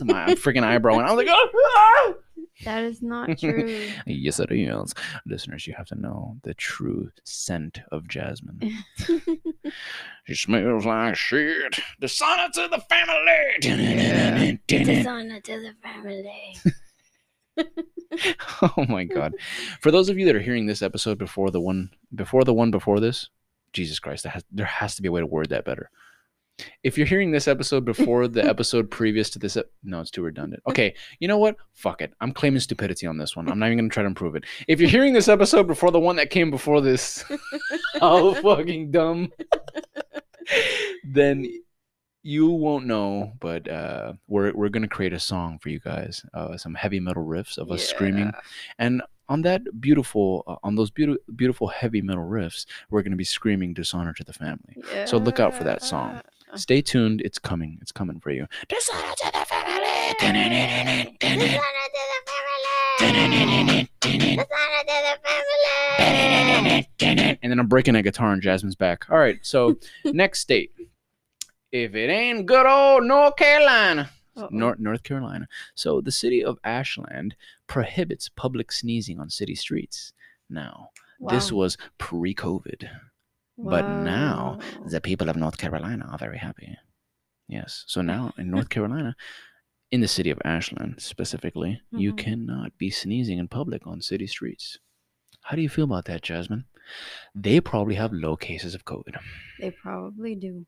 [0.14, 2.14] My freaking eyebrow, and I was like, oh,
[2.64, 3.90] That is not true.
[4.06, 4.94] yes, it is.
[5.24, 8.60] Listeners, you have to know the true scent of jasmine.
[10.24, 11.76] She smells like shit.
[12.00, 14.58] The Dishonor to the family.
[14.68, 16.56] the Dishonor to the family.
[18.62, 19.34] oh my god!
[19.80, 22.70] For those of you that are hearing this episode before the one before the one
[22.70, 23.28] before this,
[23.72, 25.90] Jesus Christ, that has, there has to be a way to word that better.
[26.82, 30.22] If you're hearing this episode before the episode previous to this, ep- no, it's too
[30.22, 30.62] redundant.
[30.68, 31.56] Okay, you know what?
[31.74, 32.12] Fuck it.
[32.20, 33.48] I'm claiming stupidity on this one.
[33.48, 34.44] I'm not even gonna try to improve it.
[34.68, 37.24] If you're hearing this episode before the one that came before this,
[38.00, 39.32] how fucking dumb.
[41.04, 41.46] then
[42.22, 46.56] you won't know, but uh, we're we're gonna create a song for you guys, uh,
[46.56, 48.32] some heavy metal riffs of us screaming,
[48.78, 53.24] and on that beautiful, uh, on those beautiful, beautiful heavy metal riffs, we're gonna be
[53.24, 55.06] screaming "Dishonor to the Family." Yeah.
[55.06, 56.20] So look out for that song.
[56.56, 57.78] Stay tuned; it's coming.
[57.80, 58.46] It's coming for you.
[58.68, 59.86] Dishonor to the family.
[60.18, 60.44] Dishonor
[61.20, 63.88] to the family.
[64.00, 64.46] Dishonor
[64.86, 65.18] to the
[66.18, 67.38] family.
[67.42, 69.08] And then I'm breaking a guitar on Jasmine's back.
[69.10, 70.72] All right, so next state.
[71.72, 74.10] If it ain't good old North Carolina,
[74.50, 75.46] North North Carolina.
[75.74, 77.36] So the city of Ashland
[77.66, 80.12] prohibits public sneezing on city streets.
[80.48, 80.90] Now,
[81.28, 81.58] this Wow.
[81.58, 81.78] was
[83.64, 86.76] but now the people of North Carolina are very happy.
[87.48, 87.84] Yes.
[87.86, 89.16] So now in North Carolina,
[89.90, 92.18] in the city of Ashland specifically, you Mhm.
[92.18, 94.78] cannot be sneezing in public on city streets.
[95.42, 96.64] How do you feel about that, Jasmine?
[97.34, 99.16] They probably have low cases of COVID.
[99.58, 100.66] they probably do.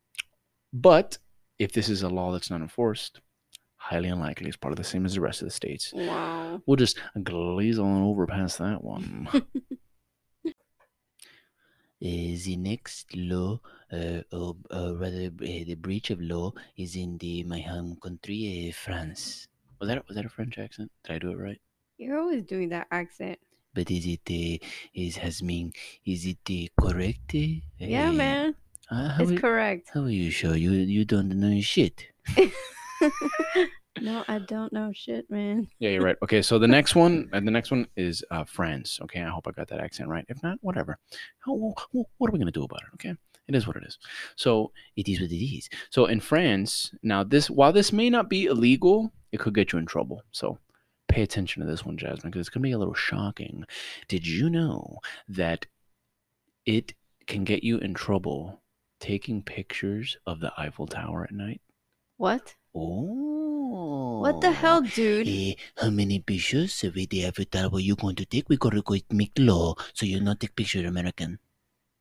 [0.72, 1.18] But
[1.58, 3.20] if this is a law that's not enforced,
[3.76, 5.92] highly unlikely it's part of the same as the rest of the states.
[5.92, 6.62] Wow.
[6.66, 9.28] We'll just glaze on over past that one.
[12.02, 13.60] Uh, the next law,
[13.92, 18.68] uh, or, or rather, uh, the breach of law, is in the my home country,
[18.68, 19.46] uh, France.
[19.78, 20.90] was that was that a French accent?
[21.04, 21.60] Did I do it right?
[21.98, 23.38] You're always doing that accent.
[23.74, 24.58] But is it uh,
[24.94, 25.72] is has mean
[26.04, 27.34] is it uh, correct?
[27.34, 28.54] Yeah, uh, man.
[28.90, 29.90] uh, It's are, correct.
[29.94, 32.06] how are you sure you you don't know shit?
[34.00, 35.68] no, I don't know shit, man.
[35.78, 36.16] Yeah, you're right.
[36.22, 38.98] Okay, so the next one, and the next one is uh, France.
[39.02, 40.24] Okay, I hope I got that accent right.
[40.28, 40.98] If not, whatever.
[41.40, 42.94] How, what are we gonna do about it?
[42.94, 43.14] Okay,
[43.48, 43.98] it is what it is.
[44.36, 45.68] So It is what it is.
[45.90, 49.78] So in France, now this while this may not be illegal, it could get you
[49.78, 50.22] in trouble.
[50.32, 50.58] So
[51.08, 53.64] pay attention to this one, Jasmine, because it's gonna be a little shocking.
[54.08, 55.66] Did you know that
[56.64, 56.94] it
[57.26, 58.62] can get you in trouble
[59.00, 61.60] taking pictures of the Eiffel Tower at night?
[62.16, 62.54] What?
[62.74, 63.41] Oh.
[63.76, 65.26] What the hell, dude?
[65.28, 68.48] Eh, how many pictures with the Eiffel Tower you going to take?
[68.48, 71.38] We gotta go make law so you not take picture American.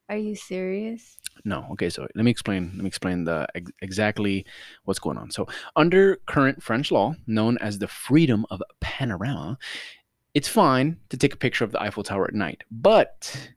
[0.09, 1.17] Are you serious?
[1.45, 1.65] No.
[1.71, 2.71] Okay, so let me explain.
[2.75, 4.45] Let me explain the ex- exactly
[4.83, 5.31] what's going on.
[5.31, 9.57] So, under current French law, known as the freedom of panorama,
[10.33, 13.49] it's fine to take a picture of the Eiffel Tower at night, but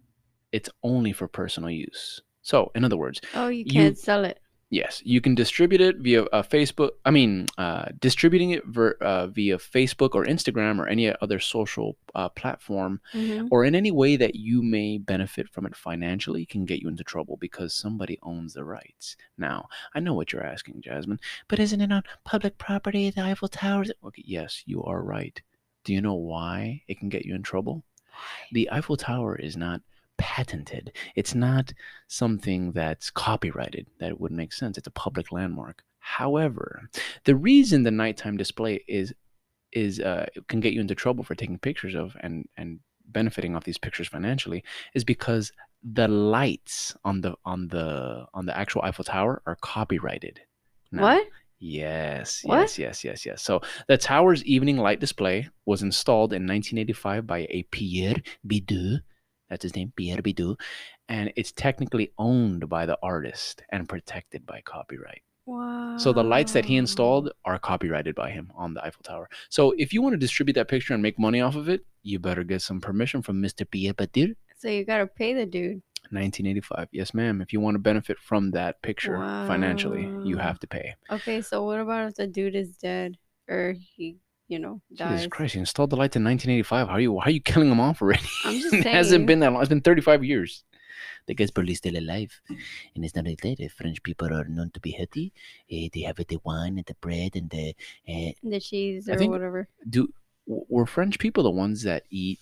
[0.53, 2.23] it's only for personal use.
[2.43, 4.39] So, in other words, Oh, you You- can't sell it.
[4.71, 6.91] Yes, you can distribute it via uh, Facebook.
[7.05, 11.97] I mean, uh, distributing it ver- uh, via Facebook or Instagram or any other social
[12.15, 13.49] uh, platform Mhm.
[13.51, 17.05] or in any way that you may benefit from it financially can get you into
[17.05, 19.17] trouble because somebody owns the rights.
[19.39, 23.49] Now, I know what you're asking, Jasmine, but isn't it on public property, the Eiffel
[23.49, 23.85] Tower?
[24.05, 25.41] Okay, yes, you are right.
[25.85, 27.85] Do you know why it can get you in trouble?
[28.53, 29.83] The Eiffel Tower is not
[30.19, 30.93] patented.
[31.17, 31.73] It's not
[32.09, 34.79] something that's copyrighted that it would make sense.
[34.79, 35.83] It's a public landmark.
[35.99, 36.89] However,
[37.25, 39.13] the reason the nighttime display is
[39.73, 43.65] is uh, can get you into trouble for taking pictures of and and benefiting off
[43.65, 44.63] these pictures financially
[44.95, 50.41] is because the lights on the on the on the actual Eiffel Tower are copyrighted.
[50.93, 51.27] Now, What?
[51.59, 52.59] Yes, What?
[52.61, 53.43] yes, yes, yes, yes.
[53.43, 58.99] So the tower's evening light display was installed in 1985 by a Pierre Bideau.
[59.55, 60.59] That's his name, Pierre Bideau,
[61.09, 65.23] and it's technically owned by the artist and protected by copyright.
[65.47, 65.97] Wow.
[65.97, 69.29] So the lights that he installed are copyrighted by him on the Eiffel Tower.
[69.51, 72.19] So if you want to distribute that picture and make money off of it, you
[72.19, 73.65] better get some permission from Mr.
[73.71, 74.35] Pierre Bideau.
[74.59, 75.83] So you gotta pay the dude.
[76.11, 76.89] 1985.
[76.91, 77.41] Yes, ma'am.
[77.41, 80.97] If you want to benefit from that picture financially, you have to pay.
[81.13, 83.17] Okay, so what about if the dude is dead
[83.49, 84.17] or he,
[84.55, 85.11] you know, dies?
[85.21, 86.89] Jesus Christ, you installed the lights in 1985.
[86.89, 87.13] How are you?
[87.13, 88.29] Why are you killing them off already?
[88.45, 89.63] I'm just it hasn't been that long.
[89.63, 90.65] It's been 35 years.
[91.27, 92.33] The guy's probably still alive.
[92.95, 93.57] And it's not like that.
[93.59, 95.33] The French people are known to be healthy.
[95.71, 97.75] Eh, they have the wine and the bread and the.
[98.09, 99.69] Uh, The cheese or think- whatever.
[99.89, 100.09] Do
[100.47, 102.39] were French people the ones that eat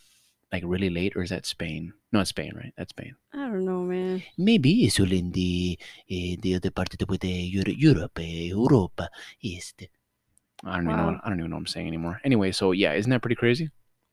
[0.52, 1.92] like really late, or is that Spain?
[2.12, 2.74] No, it's Spain, right?
[2.76, 3.14] That's Spain.
[3.32, 4.22] I don't know, man.
[4.36, 5.78] maybe it's all in the,
[6.10, 8.22] uh, the other part of the, with the Euro- Europe, uh,
[8.56, 9.08] Europa.
[9.40, 9.72] Yes.
[10.64, 11.06] I don't even know.
[11.06, 12.20] What, I don't even know what I'm saying anymore.
[12.24, 13.70] Anyway, so yeah, isn't that pretty crazy?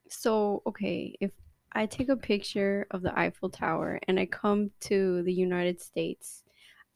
[0.09, 1.31] So, okay, if
[1.73, 6.43] I take a picture of the Eiffel Tower and I come to the United States,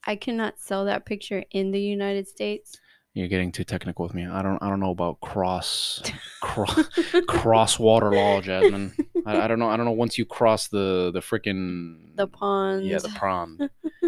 [0.04, 2.76] I cannot sell that picture in the United States.
[3.14, 4.26] You're getting too technical with me.
[4.26, 4.60] I don't.
[4.60, 6.02] I don't know about cross,
[6.42, 6.88] cross,
[7.28, 8.92] cross water law, Jasmine.
[9.24, 9.68] I, I don't know.
[9.68, 9.92] I don't know.
[9.92, 13.70] Once you cross the the freaking The pond, Yeah, the pond.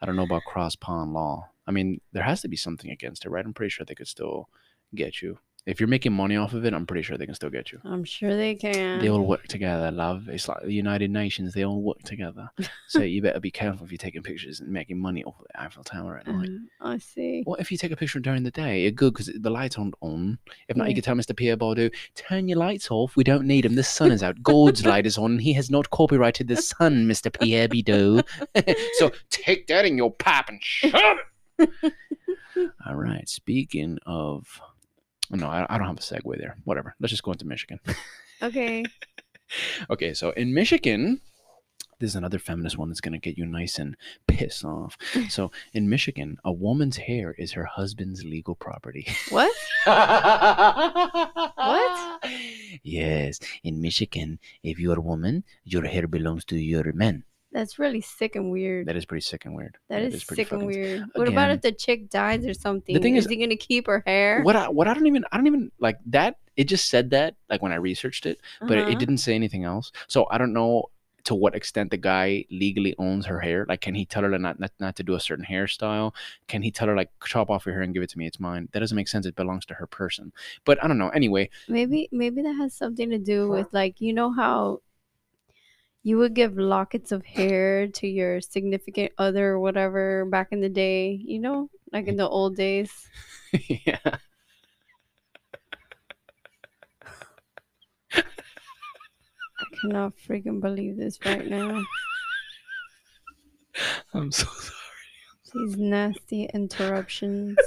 [0.00, 1.50] I don't know about cross pond law.
[1.66, 3.44] I mean, there has to be something against it, right?
[3.44, 4.48] I'm pretty sure they could still
[4.94, 5.38] get you.
[5.66, 7.80] If you're making money off of it, I'm pretty sure they can still get you.
[7.84, 9.00] I'm sure they can.
[9.00, 10.28] They all work together, love.
[10.28, 12.50] It's like the United Nations, they all work together.
[12.86, 15.82] So you better be careful if you're taking pictures and making money off the Eiffel
[15.82, 16.50] Tower at night.
[16.80, 17.42] Uh, I see.
[17.46, 19.94] Well, if you take a picture during the day, you're good because the lights aren't
[20.02, 20.38] on.
[20.68, 20.94] If not, you Yeah.
[20.96, 21.34] could tell Mr.
[21.34, 23.16] Pierre Bordeaux, turn your lights off.
[23.16, 23.74] We don't need them.
[23.74, 24.42] The sun is out.
[24.42, 25.38] God's light is on.
[25.38, 27.32] He has not copyrighted the sun, Mr.
[27.32, 28.22] Pierre Bideau.
[28.98, 31.18] so take that in your pipe and shut
[31.58, 31.70] it.
[32.86, 33.26] All right.
[33.28, 34.60] Speaking of.
[35.30, 36.56] No, I, I don't have a segue there.
[36.64, 36.94] Whatever.
[37.00, 37.80] Let's just go into Michigan.
[38.42, 38.84] Okay.
[39.88, 41.20] Okay, so in Michigan,
[41.98, 44.98] this is another feminist one that's going to get you nice and pissed off.
[45.30, 49.06] So in Michigan, a woman's hair is her husband's legal property.
[49.30, 49.52] What?
[51.54, 52.24] what?
[52.82, 53.38] Yes.
[53.62, 57.24] In Michigan, if you're a woman, your hair belongs to your man.
[57.54, 58.86] That's really sick and weird.
[58.88, 59.78] That is pretty sick and weird.
[59.88, 61.04] that is, pretty sick and fucking- weird.
[61.14, 62.92] What about Again- if the chick dies or something?
[62.94, 64.42] The thing is, is- he gonna keep her hair?
[64.42, 66.36] What I what I don't even I don't even like that.
[66.56, 68.90] It just said that like when I researched it, but it, Uh-huh.
[68.90, 69.92] it didn't say anything else.
[70.08, 70.90] So I don't know
[71.24, 73.64] to what extent the guy legally owns her hair.
[73.66, 76.12] Like, can he tell her to not, not not to do a certain hairstyle?
[76.48, 78.26] Can he tell her like chop off your hair and give it to me?
[78.26, 78.68] It's mine.
[78.72, 79.24] That doesn't make sense.
[79.26, 80.32] It belongs to her person.
[80.66, 81.08] But I don't know.
[81.10, 84.82] Anyway, Maybe maybe that has something to do with like you know how
[86.04, 90.68] you would give lockets of hair to your significant other or whatever back in the
[90.68, 92.92] day, you know, like in the old days.
[93.68, 93.96] yeah.
[98.12, 98.22] I
[99.80, 101.82] cannot freaking believe this right now.
[104.14, 104.74] I'm so sorry.
[105.54, 107.56] These nasty interruptions.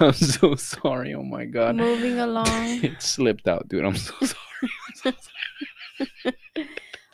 [0.00, 1.14] I'm so sorry.
[1.14, 1.76] Oh my god.
[1.76, 2.46] Moving along.
[2.84, 3.84] it slipped out, dude.
[3.84, 4.36] I'm so sorry.
[4.62, 5.35] I'm so sorry.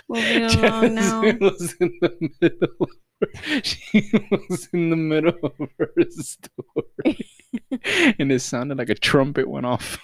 [0.09, 1.23] Moving along now.
[1.23, 2.88] Jasmine was in the middle.
[3.62, 4.11] She
[4.51, 7.31] was in the middle of her story,
[8.18, 10.01] and it sounded like a trumpet went off.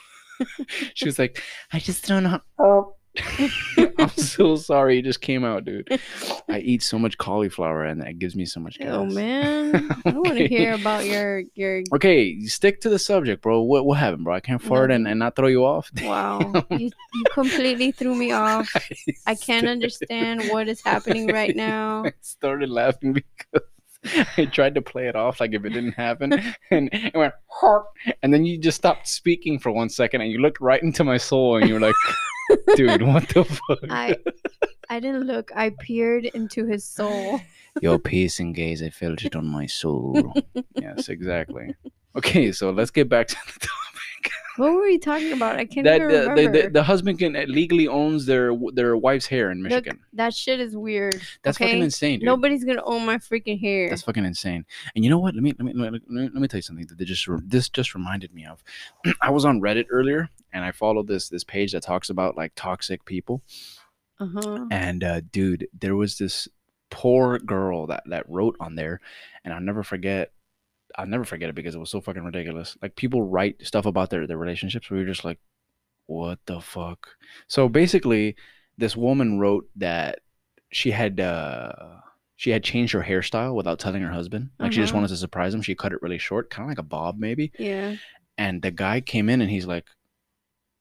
[0.95, 2.95] She was like, "I just don't know." Oh.
[3.98, 4.98] I'm so sorry.
[4.98, 6.00] It just came out, dude.
[6.48, 8.94] I eat so much cauliflower, and that gives me so much oh, gas.
[8.94, 9.88] Oh man.
[10.04, 13.62] I want to hear about your your Okay, stick to the subject, bro.
[13.62, 14.35] What what happened, bro?
[14.35, 15.90] I can't fart and, and not throw you off.
[16.02, 16.40] wow.
[16.70, 18.70] You, you completely threw me off.
[19.26, 22.04] I can't understand what is happening right now.
[22.07, 23.62] I started laughing because
[24.37, 26.33] I tried to play it off like if it didn't happen,
[26.70, 27.35] and it went,
[28.22, 31.16] and then you just stopped speaking for one second, and you looked right into my
[31.16, 31.94] soul, and you were like,
[32.76, 34.16] "Dude, what the fuck?" I
[34.90, 35.50] I didn't look.
[35.54, 37.40] I peered into his soul.
[37.80, 40.32] Your piercing gaze, I felt it on my soul.
[40.80, 41.74] yes, exactly.
[42.16, 43.97] Okay, so let's get back to the topic.
[44.59, 45.57] What were we talking about?
[45.57, 46.42] I can't that even the, remember.
[46.42, 50.01] the, the, the husband can uh, legally owns their their wife's hair in Look, Michigan.
[50.14, 51.21] that shit is weird.
[51.42, 51.66] That's okay?
[51.66, 52.27] fucking insane, dude.
[52.27, 53.88] Nobody's gonna own my freaking hair.
[53.88, 54.66] That's fucking insane.
[54.94, 55.35] And you know what?
[55.35, 57.68] Let me let me let me, let me tell you something that they just this
[57.68, 58.62] just reminded me of.
[59.23, 62.53] I was on Reddit earlier and I followed this this page that talks about like
[62.57, 63.42] toxic people.
[64.21, 64.66] Uh huh.
[64.71, 66.49] And uh, dude, there was this
[66.90, 69.01] poor girl that that wrote on there,
[69.44, 70.33] and I'll never forget.
[70.96, 72.77] I'll never forget it because it was so fucking ridiculous.
[72.83, 75.38] Like people write stuff about their their relationships where you're just like,
[76.07, 77.09] what the fuck?
[77.46, 78.37] So basically,
[78.79, 80.20] this woman wrote that
[80.70, 81.72] she had uh
[82.37, 84.51] she had changed her hairstyle without telling her husband.
[84.59, 84.98] Like she just Uh-huh.
[85.01, 85.62] wanted to surprise him.
[85.62, 87.53] She cut it really short, kind of like a bob maybe.
[87.59, 87.96] Yeah.
[88.37, 89.87] And the guy came in and he's like,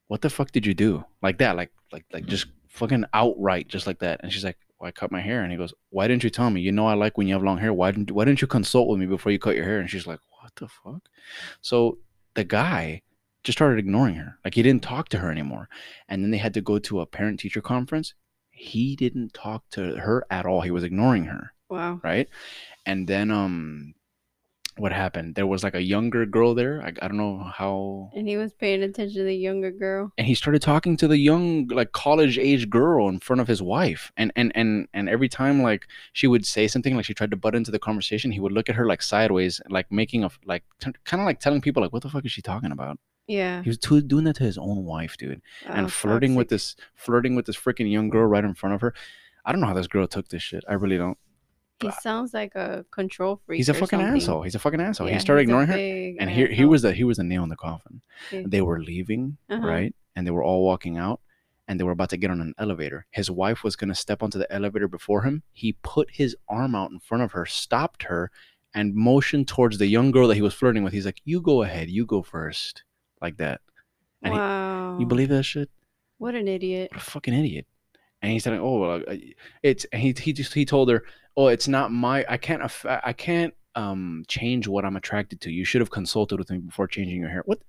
[0.08, 3.88] "What the fuck did you do?" Like that, like like like just fucking outright, just
[3.88, 4.20] like that.
[4.22, 6.50] And she's like, well, "I cut my hair." And he goes, "Why didn't you tell
[6.50, 6.62] me?
[6.62, 7.74] You know I like when you have long hair.
[7.74, 10.08] Why didn't Why didn't you consult with me before you cut your hair?" And she's
[10.08, 11.02] like, "What the fuck?"
[11.62, 12.00] So
[12.36, 13.02] the guy
[13.44, 14.40] just started ignoring her.
[14.44, 15.70] Like he didn't talk to her anymore.
[16.10, 18.14] And then they had to go to a parent teacher conference.
[18.52, 20.62] He didn't talk to her at all.
[20.62, 22.00] He was ignoring her Wow.
[22.04, 22.28] right?
[22.86, 23.94] And then um
[24.80, 25.36] what happened?
[25.36, 26.82] There was like a younger girl there.
[26.82, 30.12] I, I don't know how And he was paying attention to the younger girl.
[30.18, 33.62] and he started talking to the young like college age girl in front of his
[33.62, 37.32] wife and and and and every time like she would say something like she tried
[37.32, 40.30] to butt into the conversation he would look at her like sideways like making a
[40.46, 42.98] like t- kind of like telling people like what the fuck is she talking about
[43.28, 43.64] Yeah.
[43.64, 46.76] he was doing that to his own wife dude oh, and Oh, flirting with this
[46.96, 48.94] flirting with this freaking young girl right in front of her
[49.46, 51.18] i don't know how this girl took this shit i really don't
[51.82, 53.58] He sounds like a control freak.
[53.58, 54.18] he's a fucking something.
[54.22, 55.78] asshole he's a fucking asshole Yeah, he started ignoring her
[56.20, 58.02] and here he was the he was the nail in the coffin.
[58.32, 58.44] Yeah.
[58.48, 59.68] They were leaving, Uh-huh.
[59.68, 59.94] right?
[60.16, 61.22] And they were all walking out
[61.68, 63.06] and they were about to get on an elevator.
[63.12, 65.44] His wife was going to step onto the elevator before him.
[65.54, 68.32] He put his arm out in front of her, stopped her
[68.74, 70.94] and motioned towards the young girl that he was flirting with.
[70.94, 71.90] He's like, "You go ahead.
[71.90, 72.84] You go first.
[73.22, 73.62] Like that.
[74.24, 74.98] and he- Wow.
[75.00, 75.70] You believe that shit?
[76.18, 76.90] What an idiot.
[76.92, 77.68] What a fucking idiot.
[78.22, 79.02] And he said, "Oh, well,
[79.64, 81.04] it's." And he he just he told her,
[81.36, 82.26] "Oh, it's not my.
[82.28, 82.62] I can't.
[82.86, 85.52] I can't um change what I'm attracted to.
[85.52, 87.44] You should have consulted with me before changing your hair.
[87.46, 87.60] What,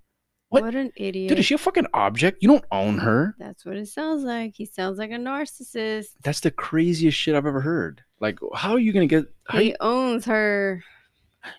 [0.49, 0.63] What?
[0.65, 1.29] What, an idiot.
[1.29, 1.39] dude?
[1.39, 2.39] Is she a fucking object?
[2.41, 3.35] You don't own her.
[3.39, 4.55] That's what it sounds like.
[4.57, 6.07] He sounds like a narcissist.
[6.25, 8.03] That's the craziest shit I've ever heard.
[8.21, 9.27] Like, how are you gonna get?
[9.47, 10.83] How He you, owns her.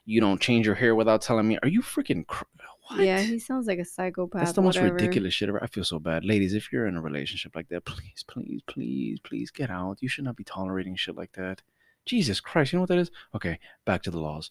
[0.06, 1.60] you don't change your hair without telling me?
[1.62, 2.26] Are you freaking?
[2.26, 2.46] Cr-
[2.90, 3.02] what?
[3.02, 4.42] Yeah, he sounds like a psychopath.
[4.42, 4.96] That's the most whatever.
[4.96, 5.64] ridiculous shit ever.
[5.64, 6.26] I feel so bad.
[6.26, 9.98] Ladies, if you're in a relationship like that, please, please, please, please get out.
[10.02, 11.62] You should not be tolerating shit like that.
[12.06, 13.12] Jesus Christ, you know what that is?
[13.36, 14.50] Okay, back to the laws.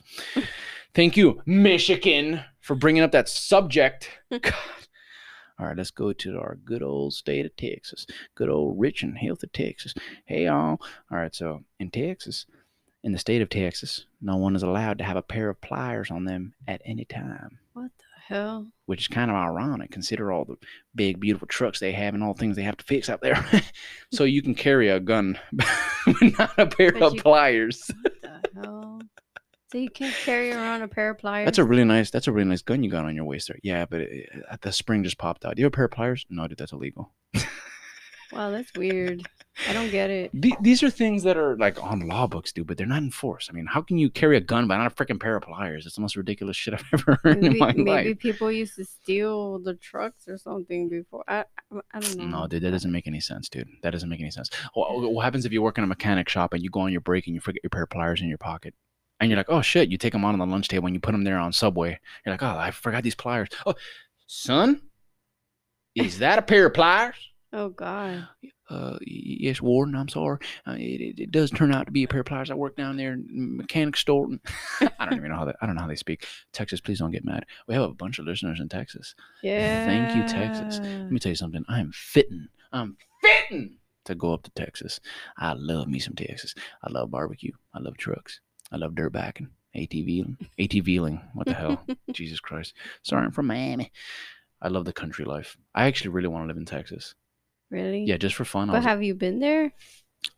[0.94, 4.11] Thank you, Michigan, for bringing up that subject.
[4.31, 4.55] God.
[5.59, 8.07] All right, let's go to our good old state of Texas.
[8.37, 9.92] Good old rich and healthy Texas.
[10.24, 10.81] Hey, y'all.
[11.11, 12.46] All right, so in Texas,
[13.03, 16.11] in the state of Texas, no one is allowed to have a pair of pliers
[16.11, 18.67] on them at any time What the hell?
[18.87, 19.91] which is kind of ironic.
[19.91, 20.57] Consider all the
[20.95, 23.45] big, beautiful trucks they have and all the things they have to fix out there.
[24.12, 25.67] so you can carry a gun, but
[26.38, 27.91] not a pair But of you- pliers.
[28.03, 29.01] What the hell?
[29.71, 31.45] So you can't carry around a pair of pliers?
[31.45, 32.11] That's a really nice.
[32.11, 33.59] That's a really nice gun you got on your waist there.
[33.62, 35.57] Yeah, but it, uh, the spring just popped out.
[35.57, 36.25] Do you have a pair of pliers?
[36.31, 37.12] No, dude, that's illegal.
[38.33, 39.27] Wow, that's weird.
[39.69, 40.31] I don't get it.
[40.35, 43.51] The- these are things that are like on law books, dude, but they're not enforced.
[43.51, 45.87] I mean, how can you carry a gun but not a freaking pair of pliers?
[45.87, 48.19] It's the most ridiculous shit I've ever heard in Maybe, my maybe life.
[48.19, 51.25] people used to steal the trucks or something before.
[51.27, 51.45] I,
[51.93, 52.25] I, don't know.
[52.27, 53.69] No, dude, that doesn't make any sense, dude.
[53.83, 54.51] That doesn't make any sense.
[54.75, 57.01] What, what happens if you work in a mechanic shop and you go on your
[57.01, 58.75] break and you forget your pair of pliers in your pocket?
[59.21, 61.01] And you're like, oh shit, you take them on on the lunch table and you
[61.01, 61.99] put them there on Subway.
[62.25, 63.49] You're like, oh, I forgot these pliers.
[63.67, 63.75] Oh,
[64.29, 64.83] son,
[65.97, 67.17] is that a pair of pliers?
[67.53, 68.29] Oh God.
[68.69, 70.39] Uh, yes, Warden, I'm sorry.
[70.67, 72.51] Uh, it, it, it does turn out to be a pair of pliers.
[72.51, 74.27] I work down there in mechanic store.
[74.27, 74.41] And
[74.99, 76.27] I don't even know how they, I don't know how they speak.
[76.53, 77.47] Texas, please don't get mad.
[77.66, 79.14] We have a bunch of listeners in Texas.
[79.43, 79.87] Yeah.
[79.87, 80.81] Thank you, Texas.
[80.81, 81.64] Let me tell you something.
[81.68, 82.49] I am fitting.
[82.70, 85.01] I'm fitting to go up to Texas.
[85.39, 86.55] I love me some Texas.
[86.83, 87.53] I love barbecue.
[87.75, 88.41] I love trucks.
[88.70, 89.49] I love dirt backing.
[89.75, 90.37] ATVing.
[90.59, 91.22] ATVing.
[91.35, 91.87] What the hell?
[92.12, 92.75] Jesus Christ.
[93.03, 93.93] Sorry, I'm from Miami.
[94.61, 95.57] I love the country life.
[95.75, 97.14] I actually really want to live in Texas.
[97.71, 98.05] Really?
[98.05, 98.69] Yeah, just for fun.
[98.69, 99.73] But have you been there?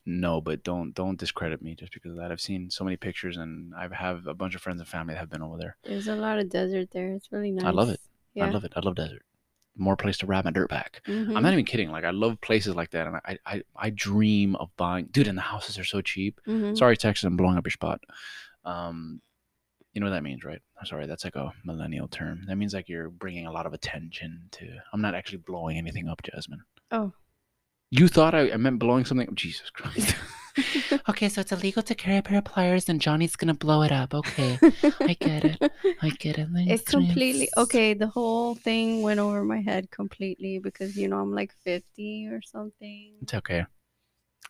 [0.04, 2.30] no, but don't don't discredit me just because of that.
[2.30, 5.20] I've seen so many pictures and I have a bunch of friends and family that
[5.20, 5.76] have been over there.
[5.84, 7.14] There's a lot of desert there.
[7.14, 7.64] It's really nice.
[7.64, 8.00] I love it.
[8.34, 8.46] Yeah.
[8.46, 8.72] I love it.
[8.76, 9.22] I love desert.
[9.76, 11.00] More place to ride my dirt back.
[11.06, 11.34] Mhm.
[11.34, 11.90] I'm not even kidding.
[11.90, 15.06] Like I love places like that, and I I, I dream of buying.
[15.10, 16.40] Dude, and the houses are so cheap.
[16.46, 16.76] Mhm.
[16.76, 18.00] Sorry, Texas, I'm blowing up your spot.
[18.64, 19.22] Um,
[19.94, 20.60] you know what that means, right?
[20.78, 22.42] I'm sorry, that's like a millennial term.
[22.46, 24.68] That means like you're bringing a lot of attention to.
[24.92, 26.62] I'm not actually blowing anything up, Jasmine.
[26.90, 27.12] Oh.
[27.90, 29.34] You thought I, I meant blowing something up?
[29.34, 30.14] Jesus Christ.
[31.08, 33.92] Okay, so it's illegal to carry a pair of pliers, and Johnny's gonna blow it
[33.92, 34.14] up.
[34.14, 34.58] Okay,
[35.00, 35.72] I get it.
[36.02, 36.48] I get it.
[36.52, 37.94] It's completely okay.
[37.94, 42.42] The whole thing went over my head completely because you know I'm like 50 or
[42.42, 43.14] something.
[43.22, 43.64] it's okay.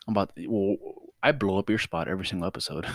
[0.07, 0.75] I'm about well,
[1.23, 2.85] I blow up your spot every single episode.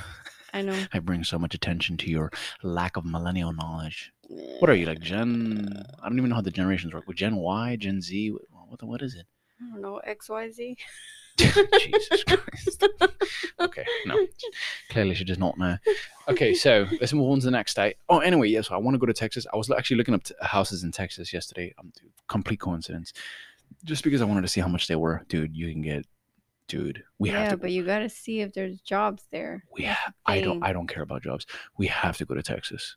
[0.53, 0.79] I know.
[0.93, 2.31] I bring so much attention to your
[2.63, 4.13] lack of millennial knowledge.
[4.29, 5.83] What are you like, Gen?
[6.03, 7.07] I don't even know how the generations work.
[7.07, 9.27] With Gen Y, Gen Z, what, what, what is it?
[9.61, 10.77] I don't know X Y Z.
[11.39, 12.87] Jesus Christ.
[13.59, 14.27] Okay, no.
[14.91, 15.77] Clearly, she does not know.
[16.29, 17.97] Okay, so let's move on to the next state.
[18.09, 19.47] Oh, anyway, yes, I want to go to Texas.
[19.53, 21.75] I was actually looking up t- houses in Texas yesterday.
[21.79, 23.13] Um, dude, complete coincidence.
[23.85, 25.55] Just because I wanted to see how much they were, dude.
[25.57, 26.07] You can get,
[26.69, 27.03] dude.
[27.19, 29.65] We have to yeah, but you got to see if there's jobs there.
[29.73, 30.15] we have.
[30.27, 30.63] I don't.
[30.63, 31.47] I don't care about jobs.
[31.79, 32.97] We have to go to Texas.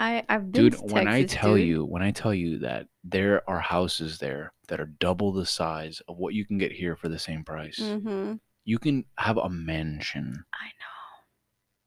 [0.00, 1.68] I I've been dude when i tell dude.
[1.68, 6.00] you when i tell you that there are houses there that are double the size
[6.08, 8.40] of what you can get here for the same price Mhm.
[8.64, 10.96] you can have a mansion I know.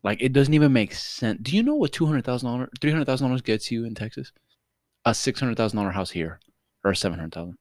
[0.03, 3.95] like it doesn't even make sense do you know what $200000 $300000 gets you in
[3.95, 4.31] texas
[5.05, 6.39] a $600000 house here
[6.85, 7.57] or a 700000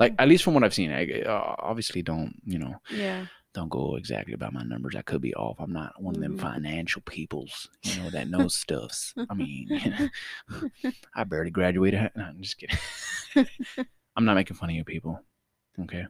[0.00, 3.26] like at least from what i've seen I, uh, obviously don't you know Yeah.
[3.52, 4.94] Don't go exactly by my numbers.
[4.96, 5.56] I could be off.
[5.58, 6.40] I'm not one of them Mhm.
[6.40, 9.12] financial peoples, you know, that knows stuffs.
[9.28, 9.70] I mean,
[11.14, 12.10] I barely graduated.
[12.14, 12.78] No, I'm just kidding.
[14.16, 15.20] I'm not making fun of you people.
[15.80, 16.06] Okay.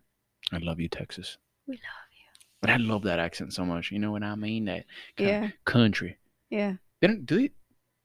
[0.53, 1.39] I love you, Texas.
[1.67, 1.81] We love
[2.13, 2.43] you.
[2.61, 3.91] But I love that accent so much.
[3.91, 4.67] You know what I mean?
[4.67, 4.85] That
[5.19, 5.51] Yeah.
[5.65, 6.19] country.
[6.51, 6.75] Yeah.
[7.01, 7.51] They don't do they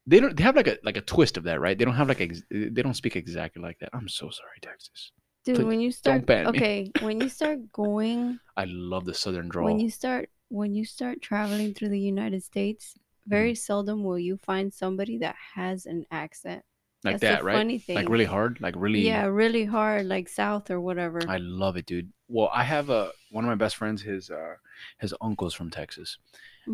[0.08, 1.78] they don't they have like a like a twist of that, right?
[1.78, 3.90] They don't have like ex, they don't speak exactly like that.
[3.94, 5.12] I'm so sorry, Texas.
[5.46, 9.68] Dude, Please, when you start okay, when you start going I love the southern drawl.
[9.68, 12.96] when you start when you start traveling through the United States,
[13.28, 13.56] very Mm-hmm.
[13.56, 16.64] seldom will you find somebody that has an accent.
[17.04, 17.64] like That's that, right?
[17.64, 17.96] funny thing.
[17.96, 21.22] Like really hard, like really Yeah, really hard, like South or whatever.
[21.28, 22.12] I love it, dude.
[22.28, 24.02] Well, I have a one of my best friends.
[24.02, 24.56] His uh,
[25.00, 26.18] his uncle's from Texas,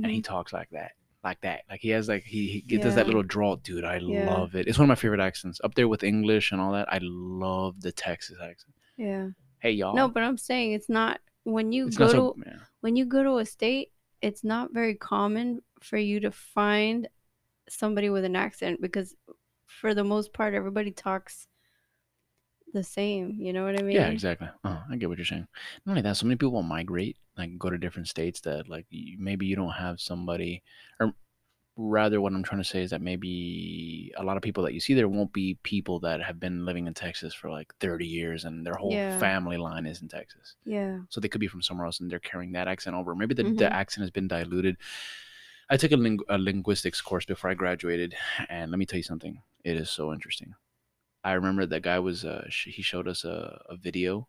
[0.04, 0.24] and he Mhm.
[0.24, 0.92] talks like that,
[1.24, 1.62] like that.
[1.70, 3.84] Like he has like he, he does that little drawl, dude.
[3.86, 4.30] I Yeah.
[4.34, 4.68] love it.
[4.68, 6.92] It's one of my favorite accents, up there with English and all that.
[6.92, 8.74] I love the Texas accent.
[8.98, 9.28] yeah.
[9.60, 9.96] Hey y'all.
[9.96, 12.54] No, but I'm saying it's not when you it's go not to yeah.
[12.82, 13.92] when you go to a state,
[14.22, 17.08] it's not very common for you to find
[17.70, 19.16] somebody with an accent because
[19.68, 21.48] for the most part everybody talks
[22.74, 23.96] the same, you know what I mean?
[23.96, 24.48] Yeah, exactly.
[24.64, 25.48] Oh, I get what you're saying.
[25.86, 28.86] Not only that, so many people will migrate, like go to different states that like
[28.90, 30.64] you, maybe you don't have somebody,
[31.00, 31.14] or
[31.78, 34.80] rather, what I'm trying to say is that maybe a lot of people that you
[34.80, 38.46] see there won't be people that have been living in Texas for like 30 years
[38.46, 39.18] and their whole Yeah.
[39.20, 40.56] family line is in Texas.
[40.66, 41.00] Yeah.
[41.10, 43.16] So they could be from somewhere else and they're carrying that accent over.
[43.16, 43.58] Maybe the, Mhm.
[43.58, 44.78] the accent has been diluted.
[45.70, 48.14] I took a, ling- a linguistics course before I graduated,
[48.50, 49.42] and let me tell you something.
[49.64, 50.54] It is so interesting.
[51.24, 54.28] I remember that guy was uh, sh- he showed us a, a video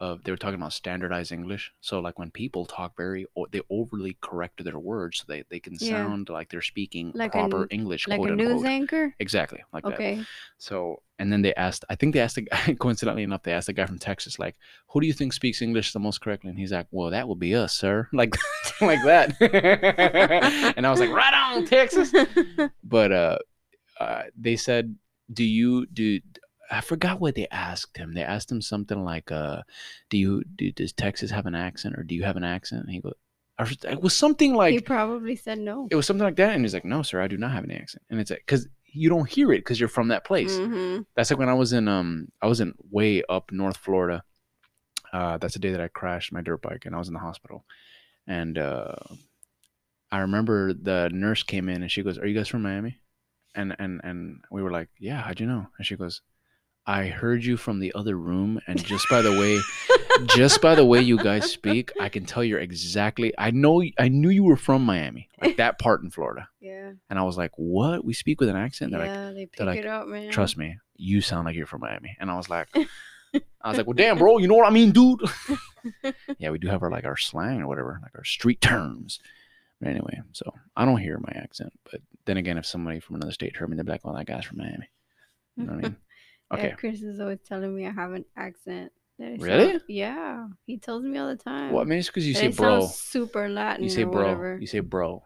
[0.00, 1.72] of they were talking about standardized English.
[1.80, 5.60] So like when people talk very o- they overly correct their words so they, they
[5.60, 5.90] can Yeah.
[5.90, 9.14] sound like they're speaking Like proper an- English, Like quote a news anchor?
[9.20, 9.92] Exactly like that.
[9.94, 10.24] Okay.
[10.58, 13.68] So, and then they asked, I think they asked the guy, coincidentally enough, they asked
[13.68, 14.56] the guy from Texas, like,
[14.88, 16.50] who do you think speaks English the most correctly?
[16.50, 18.08] And he's like, well, that would be us, sir.
[18.12, 18.34] Like,
[18.80, 19.36] like that.
[20.76, 22.12] and I was like, right on, Texas.
[22.82, 23.38] But uh,
[24.00, 24.96] uh, they said,
[25.30, 26.20] do you, do,
[26.70, 28.14] I forgot what they asked him.
[28.14, 29.62] They asked him something like, uh,
[30.08, 32.84] do you, do, does Texas have an accent or do you have an accent?
[32.84, 33.14] And he goes,
[33.84, 35.86] it was something like, he probably said no.
[35.90, 36.54] it was something like that.
[36.54, 38.02] And he's like, no, sir, I do not have an accent.
[38.10, 40.52] And it's like, cause you don't hear it because you're from that place.
[40.52, 41.06] Mhm.
[41.14, 44.22] That's like when I was in um I was in way up North Florida.
[45.12, 47.20] Uh that's the day that I crashed my dirt bike and I was in the
[47.20, 47.64] hospital.
[48.26, 48.94] And uh
[50.10, 52.98] I remember the nurse came in and she goes, "Are you guys from Miami?"
[53.54, 56.22] And and and we were like, "Yeah, how'd you know?" And she goes,
[56.86, 59.60] "I heard you from the other room and just by the way,
[60.34, 64.08] just by the way you guys speak, I can tell you're exactly I know I
[64.08, 66.92] knew you were from Miami, like that part in Florida." Yeah.
[67.10, 68.04] And I was like, "What?
[68.04, 70.30] We speak with an accent?" They're like, yeah, they pick like, it up, man.
[70.30, 72.16] trust me, you sound like you're from Miami.
[72.20, 72.68] And I was like,
[73.34, 75.20] I was like, well, damn, bro, you know what I mean, dude?
[76.38, 79.20] yeah, we do have our like our slang or whatever, like our street terms.
[79.82, 81.72] But anyway, so I don't hear my accent.
[81.90, 84.26] But then again, if somebody from another state heard me, they'd be like, well, that
[84.26, 84.88] guy's from Miami.
[85.56, 85.96] You know what I mean?
[86.52, 86.68] Okay.
[86.68, 88.92] Yeah, Chris is always telling me I have an accent.
[89.18, 89.70] Really?
[89.70, 91.72] sound- yeah, he tells me all the time.
[91.72, 92.86] Well, I mean, it's because you that say bro.
[92.88, 94.58] super Latin You say bro.
[94.60, 95.22] You say bro.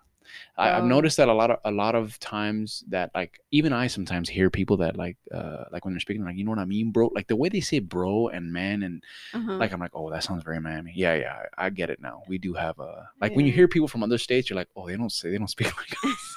[0.56, 0.86] I, I've Oh.
[0.86, 4.50] noticed that a lot of a lot of times that like even I sometimes hear
[4.50, 7.10] people that like uh like when they're speaking like you know what I mean, bro.
[7.14, 9.02] Like the way they say bro and man and
[9.34, 9.56] Uh-huh.
[9.56, 10.92] like I'm like oh that sounds very Miami.
[10.94, 12.22] Yeah, yeah, I, I get it now.
[12.28, 14.86] We do have a like when you hear people from other states, you're like oh
[14.86, 16.36] they don't say they don't speak like us.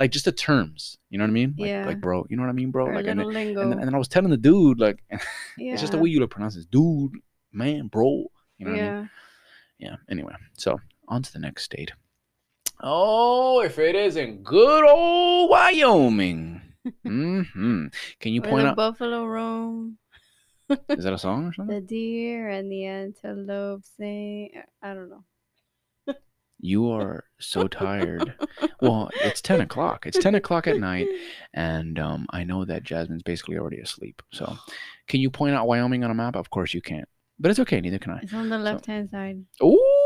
[0.00, 0.98] like just the terms.
[1.10, 1.54] You know what I mean?
[1.58, 1.86] Like, Yeah.
[1.86, 2.26] like bro.
[2.30, 2.86] You know what I mean, bro?
[2.86, 5.18] or like and, and, then, and then I was telling the dude like yeah.
[5.72, 7.12] it's just the way you pronounce it, dude,
[7.52, 8.26] man, bro.
[8.58, 9.08] You know what I mean?
[9.78, 9.90] yeah.
[9.90, 10.78] yeah anyway so
[11.08, 11.92] on to the next state
[12.82, 16.62] oh if it isn't good old wyoming.
[17.04, 17.42] Hmm
[18.20, 19.98] can you Where point out buffalo roam,
[20.88, 21.74] is that a song or something?
[21.74, 24.50] The deer and the antelope sing.
[24.82, 25.24] I don't know.
[26.58, 28.34] you are so tired.
[28.80, 30.06] Well it's 10 o'clock.
[30.06, 31.06] It's 10 o'clock at night
[31.52, 34.56] and um, i know that jasmine's basically already asleep so
[35.06, 36.34] can you point out wyoming on a map?
[36.36, 37.08] Of course you can't
[37.38, 38.20] but it's okay neither can i.
[38.22, 39.42] It's on the left hand side.
[39.62, 39.99] Ooh,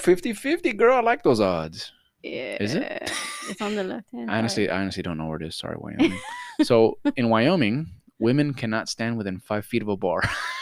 [0.00, 1.92] 50-50 girl i like those odds
[2.22, 2.56] Yeah.
[2.60, 3.10] Is it?
[3.48, 5.56] It's on the left hand I honestly, I honestly don't know where it is.
[5.56, 6.18] Sorry, Wyoming.
[6.62, 7.76] so in Wyoming,
[8.18, 10.20] women cannot stand within five feet of a bar.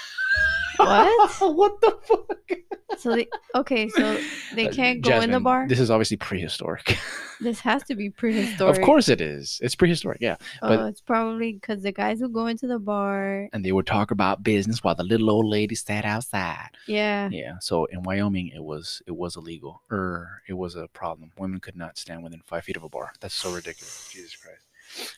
[0.78, 1.30] What?
[1.56, 2.58] what the fuck?
[2.98, 4.18] So they okay, so
[4.54, 5.68] they Uh, can't go in the bar.
[5.68, 6.96] This, is obviously prehistoric.
[7.40, 8.76] This has to be prehistoric.
[8.78, 9.60] of course it is.
[9.62, 10.34] It's prehistoric, yeah.
[10.60, 13.48] but- Oh, it's probably because the guys who go into the bar.
[13.52, 16.70] And they would talk about business while the little old lady sat outside.
[16.88, 17.28] Yeah.
[17.30, 17.58] Yeah.
[17.60, 21.30] So in Wyoming, it was it was illegal, or it was a problem.
[21.38, 23.12] Women could not stand within five feet of a bar.
[23.20, 24.08] That's so ridiculous.
[24.12, 24.64] Jesus Christ.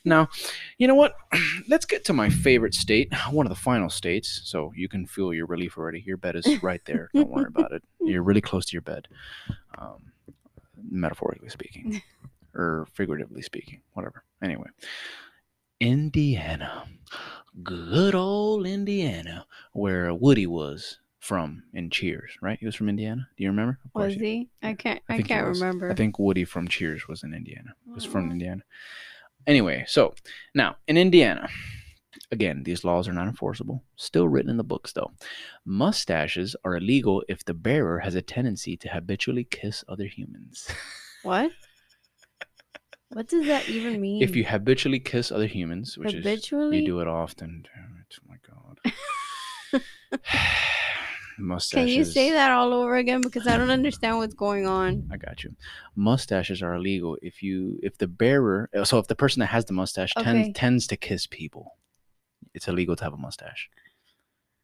[0.05, 0.29] Now,
[0.77, 1.15] you know what?
[1.67, 4.41] Let's get to my favorite state, one of the final states.
[4.45, 6.01] So you can feel your relief already.
[6.05, 7.09] Your bed is right there.
[7.13, 7.83] Don't worry about it.
[8.01, 9.07] You're really close to your bed,
[9.77, 10.11] um,
[10.89, 12.01] metaphorically speaking,
[12.55, 14.23] or figuratively speaking, whatever.
[14.43, 14.67] Anyway,
[15.79, 16.85] Indiana,
[17.63, 22.57] good old Indiana, where Woody was from in Cheers, right?
[22.59, 23.27] He was from Indiana.
[23.37, 23.79] Do you remember?
[23.93, 24.49] Was he?
[24.63, 25.01] I can't.
[25.09, 25.91] I I, can't remember.
[25.91, 27.75] I think Woody from Cheers was in Indiana.
[27.93, 28.31] Was from Oh.
[28.31, 28.63] Indiana.
[29.47, 30.13] Anyway, so
[30.53, 31.49] now in Indiana,
[32.31, 33.83] again, these laws are not enforceable.
[33.95, 35.11] Still written in the books, though.
[35.65, 40.69] Mustaches are illegal if the bearer has a tendency to habitually kiss other humans.
[41.23, 41.51] What?
[43.13, 44.23] What does that even mean?
[44.23, 47.65] if you habitually kiss other humans, which is you do it often.
[47.75, 48.15] Damn it!
[48.17, 49.81] Oh my god.
[51.41, 51.85] Mustaches.
[51.85, 53.21] can you say that all over again?
[53.21, 55.09] Because I don't understand what's going on.
[55.11, 55.55] I got you.
[55.95, 59.65] Mustaches are illegal if you if the bearer uh, so if the person that has
[59.65, 60.23] the mustache Okay.
[60.23, 61.77] tends tends to kiss people,
[62.53, 63.69] it's illegal to have a mustache.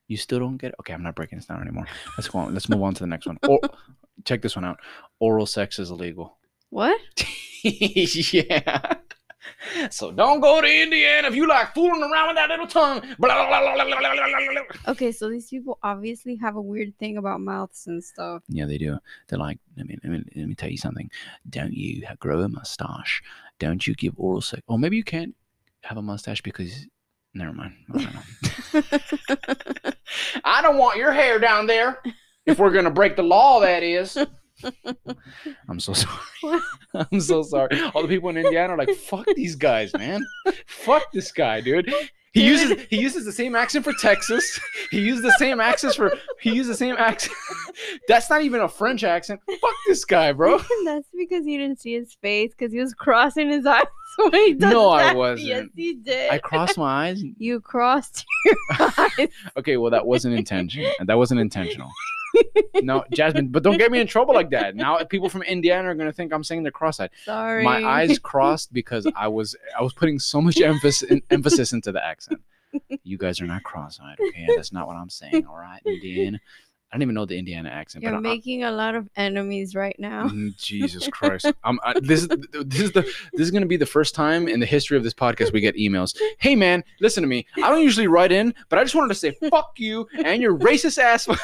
[0.07, 0.75] You still don't get it?
[0.80, 1.86] Okay, I'm not breaking this down anymore.
[2.17, 2.53] Let's go on.
[2.53, 3.38] Let's move on to the next one.
[3.47, 3.59] Or,
[4.23, 4.80] check this one out.
[5.19, 6.38] Oral sex is illegal.
[6.69, 6.99] What?
[7.63, 8.93] yeah.
[9.89, 13.01] So don't go to Indiana if you like fooling around with that little tongue.
[13.20, 18.03] Blah, blah, blah, okay, so these people obviously have a weird thing about mouths and
[18.03, 18.43] stuff.
[18.47, 18.97] Yeah, they do.
[19.28, 21.09] They're like, I mean, I mean let me tell you something.
[21.49, 23.22] Don't you grow a mustache?
[23.59, 24.61] Don't you give oral sex?
[24.68, 25.36] Or maybe you can't
[25.84, 26.88] have a mustache because.
[27.34, 27.76] Never mind.
[27.93, 28.24] I
[28.74, 28.86] don't,
[30.43, 32.01] I don't want your hair down there.
[32.47, 34.18] If we're gonna break the law, that is.
[35.70, 36.62] I'm so sorry.
[36.93, 37.82] I'm so sorry.
[37.93, 40.26] All the people in Indiana are like, "Fuck these guys, man.
[40.66, 41.93] Fuck this guy, dude."
[42.34, 44.60] He uses he uses the same accent for Texas.
[44.91, 47.36] He uses the same accent for he uses the same accent.
[48.08, 49.41] That's not even a French accent.
[49.47, 50.60] Fuck this guy, bro.
[50.86, 53.86] That's because you didn't see his face because he was crossing his eyes
[54.18, 55.47] when he does No, I wasn't.
[55.47, 56.32] Yes, he did.
[56.32, 57.24] I crossed my eyes.
[57.38, 59.30] You crossed your eyes.
[59.58, 60.91] Okay, well that wasn't intentional.
[61.05, 61.89] That wasn't intentional.
[62.84, 64.75] No, Jasmine, but don't get me in trouble like that.
[64.75, 67.09] Now people from Indiana are gonna think I'm saying they're cross-eyed.
[67.25, 67.63] Sorry.
[67.63, 72.03] My eyes crossed because I was I was putting so much emphasis emphasis into the
[72.03, 72.41] accent.
[73.03, 74.47] You guys are not cross-eyed, okay?
[74.55, 75.45] That's not what I'm saying.
[75.47, 76.39] All right, Indiana.
[76.91, 79.75] I don't even know the Indiana accent, You're but I- making a lot of enemies
[79.75, 80.30] right now.
[80.30, 81.51] Mm, Jesus Christ!
[81.65, 82.30] I'm, I, this is
[82.63, 85.03] this is the this is going to be the first time in the history of
[85.03, 86.15] this podcast we get emails.
[86.39, 87.45] Hey man, listen to me.
[87.57, 90.57] I don't usually write in, but I just wanted to say fuck you and your
[90.57, 91.28] racist ass.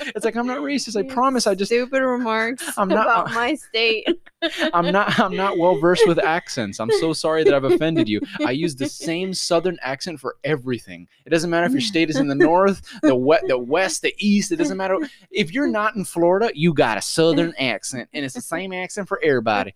[0.00, 0.96] it's like I'm not racist.
[0.96, 1.46] I promise.
[1.46, 4.06] I just stupid remarks I'm not- about my state.
[4.74, 6.78] I'm not I'm not well versed with accents.
[6.78, 8.20] I'm so sorry that I've offended you.
[8.44, 11.08] I use the same southern accent for everything.
[11.24, 14.14] It doesn't matter if your state is in the north, the west, the west, the
[14.18, 14.52] east.
[14.52, 14.98] It doesn't matter
[15.30, 16.50] if you're not in Florida.
[16.54, 19.74] You got a southern accent, and it's the same accent for everybody.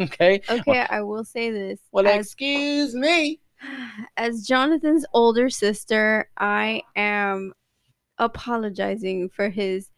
[0.00, 0.40] Okay.
[0.48, 1.80] Okay, I will say this.
[1.90, 3.40] Well, as, excuse me.
[4.16, 7.52] as Jonathan's older sister, I am
[8.18, 9.90] apologizing for his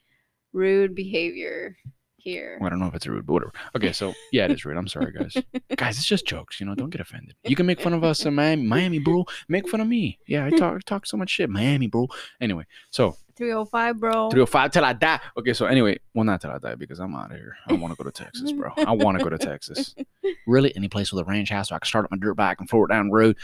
[0.53, 1.77] rude behavior.
[2.17, 2.59] here.
[2.61, 3.53] Well, I don't know if it's rude, but whatever.
[3.75, 4.77] Okay, so yeah, it is rude.
[4.77, 5.35] I'm sorry, guys.
[5.77, 6.61] guys, it's just jokes.
[6.61, 7.35] You know, don't get offended.
[7.45, 9.25] You can make fun of us in Miami, Miami, bro.
[9.49, 10.19] Make fun of me.
[10.27, 12.09] Yeah, I talk talk so much shit, Miami, bro.
[12.41, 14.31] Anyway, so 305, bro.
[14.31, 15.21] 305 till I die.
[15.39, 17.57] Okay, so anyway, well, not till I die because I'm out of here.
[17.67, 18.71] I want to go to Texas, bro.
[18.77, 19.95] I want to go to Texas.
[20.47, 22.59] Really, any place with a ranch house so I can start up my dirt bike
[22.61, 23.37] and it down the road.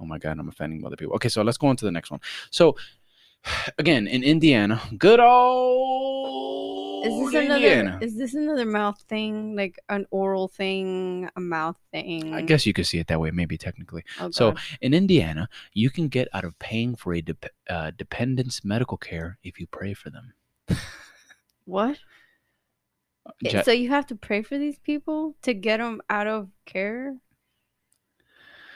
[0.00, 1.14] Oh my god, I'm offending other people.
[1.16, 2.20] Okay, so let's go on to the next one.
[2.50, 2.76] So,
[3.78, 7.54] again, in Indiana, good old Is this another?
[7.56, 7.98] Indiana.
[8.00, 12.34] Is this another mouth thing, like an oral thing, a mouth thing?
[12.34, 14.04] I guess you could see it that way, maybe technically.
[14.20, 18.64] Oh, so- In Indiana, you can get out of paying for a dep uh, dependent's
[18.64, 20.32] medical care if you pray for them.
[21.64, 21.98] what?
[23.40, 27.16] Ja- so you have to pray for these people to get them out of care.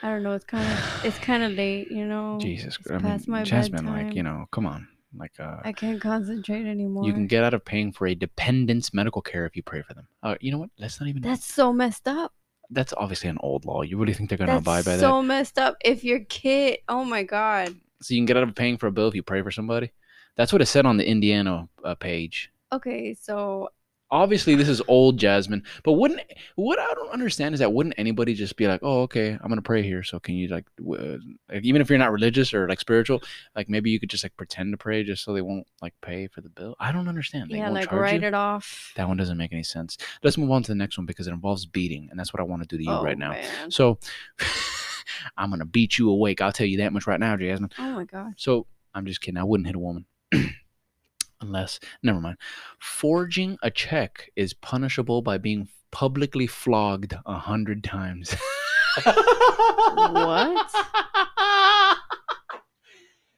[0.03, 0.33] I don't know.
[0.33, 2.37] It's kind of it's kind of late, you know.
[2.39, 6.65] Jesus, It's I mean, Jasmine, like you know, come on, like uh, I can't concentrate
[6.67, 7.05] anymore.
[7.05, 9.93] you can get out of paying for a dependent's medical care if you pray for
[9.93, 10.07] them.
[10.21, 10.69] Uh, you know what?
[10.77, 11.21] Let's not even.
[11.21, 12.33] That's so messed up.
[12.69, 13.81] that's obviously an old law.
[13.81, 14.99] You really think they're gonna That's abide by that?
[14.99, 15.75] so messed up.
[15.83, 17.75] If your kid, oh my god.
[18.01, 19.91] So you can get out of paying for a bill if you pray for somebody.
[20.35, 22.51] That's what it said on the Indiana uh, page.
[22.71, 23.69] Okay, so
[24.09, 26.21] Obviously, this is old Jasmine, but wouldn't
[26.55, 29.61] what I don't understand is that wouldn't anybody just be like, "Oh, okay, I'm gonna
[29.61, 32.79] pray here." So can you like, w- like even if you're not religious or like
[32.79, 33.21] spiritual,
[33.55, 36.27] like maybe you could just like pretend to pray just so they won't like pay
[36.27, 36.75] for the bill.
[36.79, 37.51] I don't understand.
[37.51, 38.27] They yeah, like write you?
[38.27, 38.93] it off.
[38.95, 39.97] That one doesn't make any sense.
[40.23, 42.43] Let's move on to the next one because it involves beating, and that's what I
[42.43, 43.31] want to do to you oh, right now.
[43.31, 43.71] Man.
[43.71, 43.99] So
[45.37, 46.41] I'm gonna beat you awake.
[46.41, 47.71] I'll tell you that much right now, Jasmine.
[47.77, 48.33] Oh my god.
[48.37, 49.37] So I'm just kidding.
[49.37, 50.05] I wouldn't hit a woman.
[51.41, 52.37] Unless, never mind.
[52.79, 58.35] Forging a check is punishable by being publicly flogged a hundred times.
[59.03, 60.71] What?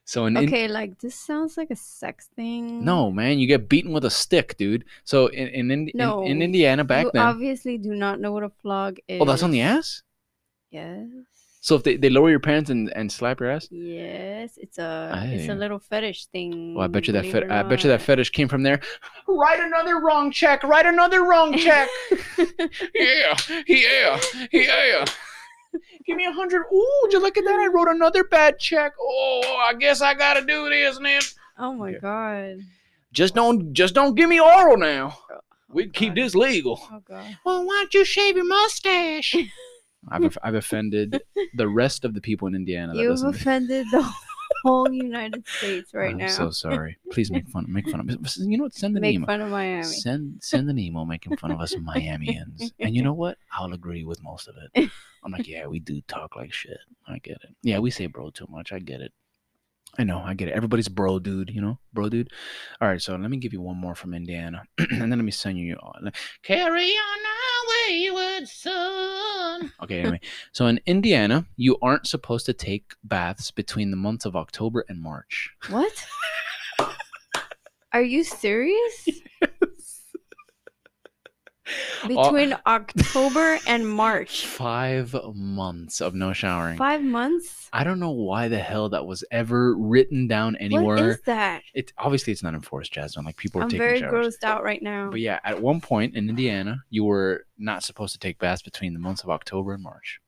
[0.06, 2.84] So in, in- Okay, like this sounds like a sex thing.
[2.84, 4.84] no man, you get beaten with a stick, dude.
[5.04, 8.32] So in in, in, No, in, in Indiana back you then, obviously do not know
[8.32, 9.22] what a flog is.
[9.22, 10.02] oh, that's on the ass.
[10.72, 11.06] Yes.
[11.62, 15.12] So if they, they lower your pants and, and slap your ass, Yes, it's a
[15.34, 16.74] it's a little fetish thing.
[16.74, 18.80] well, I bet you that fet- I bet you that fetish came from there.
[19.28, 20.64] Write another wrong check.
[20.64, 21.90] Write another wrong check.
[22.96, 23.38] yeah,
[23.68, 24.20] yeah,
[24.54, 25.06] yeah.
[26.06, 26.64] Give me a hundred.
[26.74, 27.60] Ooh, just look at that.
[27.60, 27.74] I mm.
[27.74, 28.94] wrote another bad check.
[29.00, 31.22] Oh, I guess I gotta do this then.
[31.58, 32.00] oh my Yeah.
[32.00, 32.60] god.
[33.12, 35.18] Just don't, just don't give me oral now.
[35.32, 36.80] Oh, we can keep this legal.
[36.92, 37.38] Oh god.
[37.44, 39.36] Well, why don't you shave your mustache?
[40.08, 41.22] I've I've offended
[41.56, 42.94] the rest of the people in Indiana.
[42.94, 44.10] That You've offended the
[44.64, 46.28] whole United States right I'm now.
[46.28, 46.98] so sorry.
[47.12, 47.66] Please make fun.
[47.68, 48.18] Make fun of me.
[48.38, 48.74] You know what?
[48.74, 49.28] Send an Make email.
[49.28, 49.84] fun of Miami.
[49.84, 52.72] Send send an email making fun of us Miamians.
[52.80, 53.38] and you know what?
[53.54, 54.90] I'll agree with most of it.
[55.24, 56.80] I'm like, yeah, we do talk like shit.
[57.08, 57.56] I get it.
[57.62, 58.72] Yeah, we say bro too much.
[58.72, 59.12] I get it.
[59.98, 60.54] I know, I get it.
[60.54, 61.80] Everybody's bro dude, you know?
[61.94, 62.30] Bro dude.
[62.80, 64.62] All right, so let me give you one more from Indiana.
[64.78, 66.12] and then let me send you on.
[66.44, 67.20] Carry on
[67.90, 69.72] wayward son.
[69.84, 70.20] Okay, anyway.
[70.52, 75.02] So in Indiana, you aren't supposed to take baths between the months of October and
[75.02, 75.52] March.
[75.70, 76.06] What?
[77.94, 79.10] Are you serious?
[82.08, 84.46] Between October and March.
[84.46, 86.78] Five months of no showering.
[86.78, 87.70] Five months?
[87.74, 91.12] I don't know why the hell that was ever written down anywhere.
[91.12, 91.62] is that?
[91.74, 93.26] It obviously it's not enforced, Jasmine.
[93.26, 94.38] Like people are I'm taking very showers.
[94.38, 95.10] grossed out right now.
[95.12, 98.94] But yeah, at one point in Indiana, you were not supposed to take baths between
[98.94, 100.20] the months of October and March.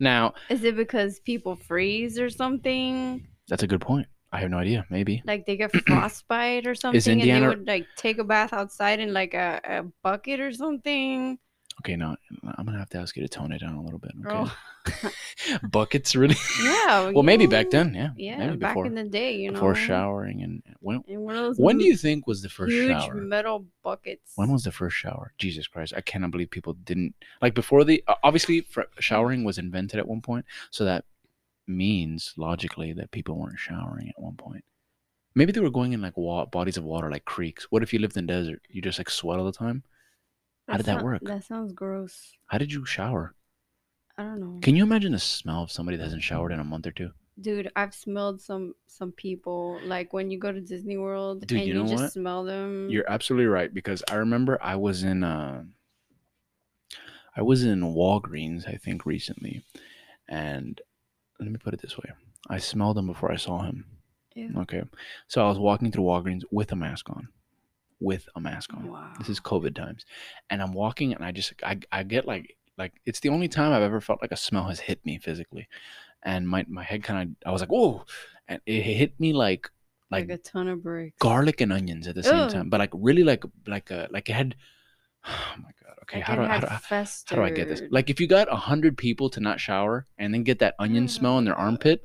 [0.00, 3.26] Now, Is it because people freeze or something?
[3.48, 4.06] that's a good point.
[4.32, 4.86] I have no idea.
[4.88, 5.22] Maybe.
[5.26, 8.98] Like they get frostbite or something, and Indiana- they would like take a bath outside
[9.00, 11.38] in like a, a bucket or something.
[11.80, 12.14] Okay, no,
[12.58, 14.12] I'm gonna have to ask you to tone it down a little bit.
[14.26, 14.50] Okay.
[15.04, 15.10] Oh,
[15.70, 16.36] Buckets, really?
[16.62, 17.10] yeah.
[17.14, 18.10] well, maybe back then, yeah.
[18.16, 19.54] Yeah, maybe back before in the day, you know.
[19.54, 22.72] before showering and when In one of those when do you think was the first
[22.72, 23.14] huge shower?
[23.14, 24.32] metal buckets?
[24.36, 25.32] When was the first shower?
[25.38, 29.58] Jesus Christ, I cannot believe people didn't like before the uh, obviously fr- showering was
[29.58, 31.04] invented at one point, so that
[31.66, 34.64] means logically that people weren't showering at one point.
[35.34, 37.66] Maybe they were going in like wa- bodies of water, like creeks.
[37.70, 38.62] What if you lived in desert?
[38.68, 39.82] You just like sweat all the time.
[40.68, 41.22] How did that sound- work?
[41.24, 42.32] That sounds gross.
[42.46, 43.34] How did you shower?
[44.18, 44.58] I don't know.
[44.60, 47.10] Can you imagine the smell of somebody that hasn't showered in a month or two?
[47.40, 51.66] Dude, I've smelled some some people like when you go to Disney World Dude, and
[51.66, 52.12] you you, know just what?
[52.12, 52.90] smell them.
[52.90, 55.64] You're absolutely right because I remember I was in uh
[57.34, 59.64] I was in Walgreens I think recently
[60.28, 60.78] and
[61.42, 62.10] let me put it this way.
[62.48, 63.84] I smelled him before I saw him.
[64.34, 64.52] Ew.
[64.60, 64.82] Okay.
[65.28, 67.28] So I was walking through Walgreens with a mask on.
[68.00, 68.90] With a mask on.
[68.90, 69.12] Wow.
[69.18, 70.04] This is COVID times.
[70.50, 73.72] And I'm walking and I just I, I get like like it's the only time
[73.72, 75.68] I've ever felt like a smell has hit me physically.
[76.22, 78.04] And my my head kind of I was like, "Whoa."
[78.48, 79.70] And it hit me like
[80.10, 81.16] Like, like a ton of bricks.
[81.18, 84.34] garlic and onions at the same time, but like really like like a like it
[84.34, 84.54] had.
[85.24, 85.81] Oh my god!
[86.02, 86.70] Okay, how do, I, how, do I,
[87.30, 87.82] how do I get this?
[87.90, 91.06] Like if you got a hundred people to not shower and then get that onion
[91.08, 92.04] smell in their armpit,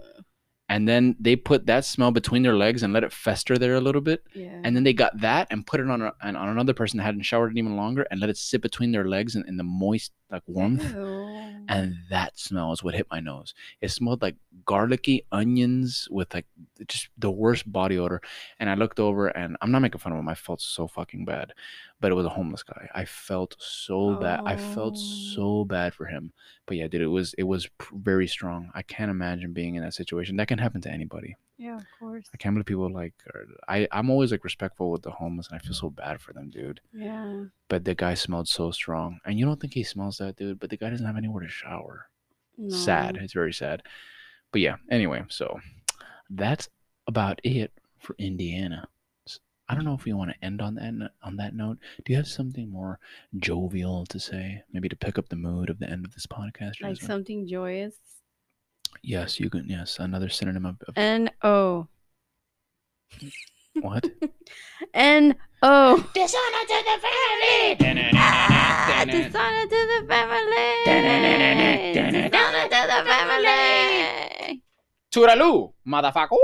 [0.70, 3.82] and then they put that smell between their legs and let it fester there a
[3.82, 4.60] little bit, Yeah.
[4.64, 7.04] and then they got that and put it on a, on on another person that
[7.04, 9.64] hadn't showered in even longer and let it sit between their legs in, in the
[9.64, 10.94] moist like warmth.
[10.94, 11.66] Ew.
[11.70, 13.54] And that smell is what hit my nose.
[13.82, 16.46] It smelled like garlicky onions with like
[16.88, 18.22] just the worst body odor.
[18.60, 20.28] And I looked over and I'm not making fun of him.
[20.30, 21.54] I felt so fucking bad.
[22.00, 22.90] But it was a homeless guy.
[22.94, 24.42] I felt so bad.
[24.46, 25.34] I felt Oh.
[25.36, 26.32] so bad for him.
[26.66, 28.70] But yeah, dude, it was it was pr- very strong.
[28.76, 30.36] I can't imagine being in that situation.
[30.38, 31.36] That can happen to anybody.
[31.58, 32.26] Yeah, of course.
[32.34, 35.56] I can't believe people like are, I I'm always like respectful with the homeless and
[35.56, 36.82] I feel so bad for them, dude.
[36.94, 37.46] Yeah.
[37.68, 39.20] But the guy smelled so strong.
[39.26, 41.50] And you don't think he smells that, dude, but the guy doesn't have anywhere to
[41.50, 42.08] shower
[42.58, 42.76] No.
[42.76, 43.18] sad.
[43.18, 43.84] It's very sad.
[44.52, 45.60] But yeah, anyway, so
[46.30, 46.70] that's
[47.08, 48.88] about it for Indiana.
[49.70, 51.78] I don't know if we want to end on that on that note.
[52.06, 53.00] Do you have something more
[53.36, 54.64] jovial to say?
[54.72, 56.82] Maybe to pick up the mood of the end of this podcast.
[56.82, 57.96] Like something joyous.
[59.04, 59.66] Yes, you can.
[59.68, 61.88] Yes, another synonym of, of N O.
[63.82, 64.06] what?
[64.94, 65.98] N O.
[66.14, 68.14] Dishonor to the family.
[68.16, 70.74] Ah, Dishonor to the family.
[71.94, 74.62] Dishonor to the family.
[75.12, 76.38] Toodaloo, motherfucker.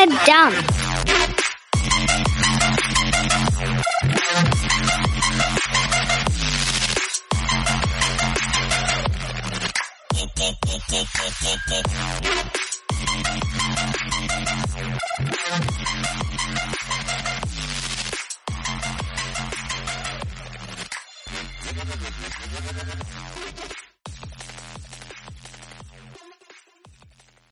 [0.00, 0.54] They're dumb.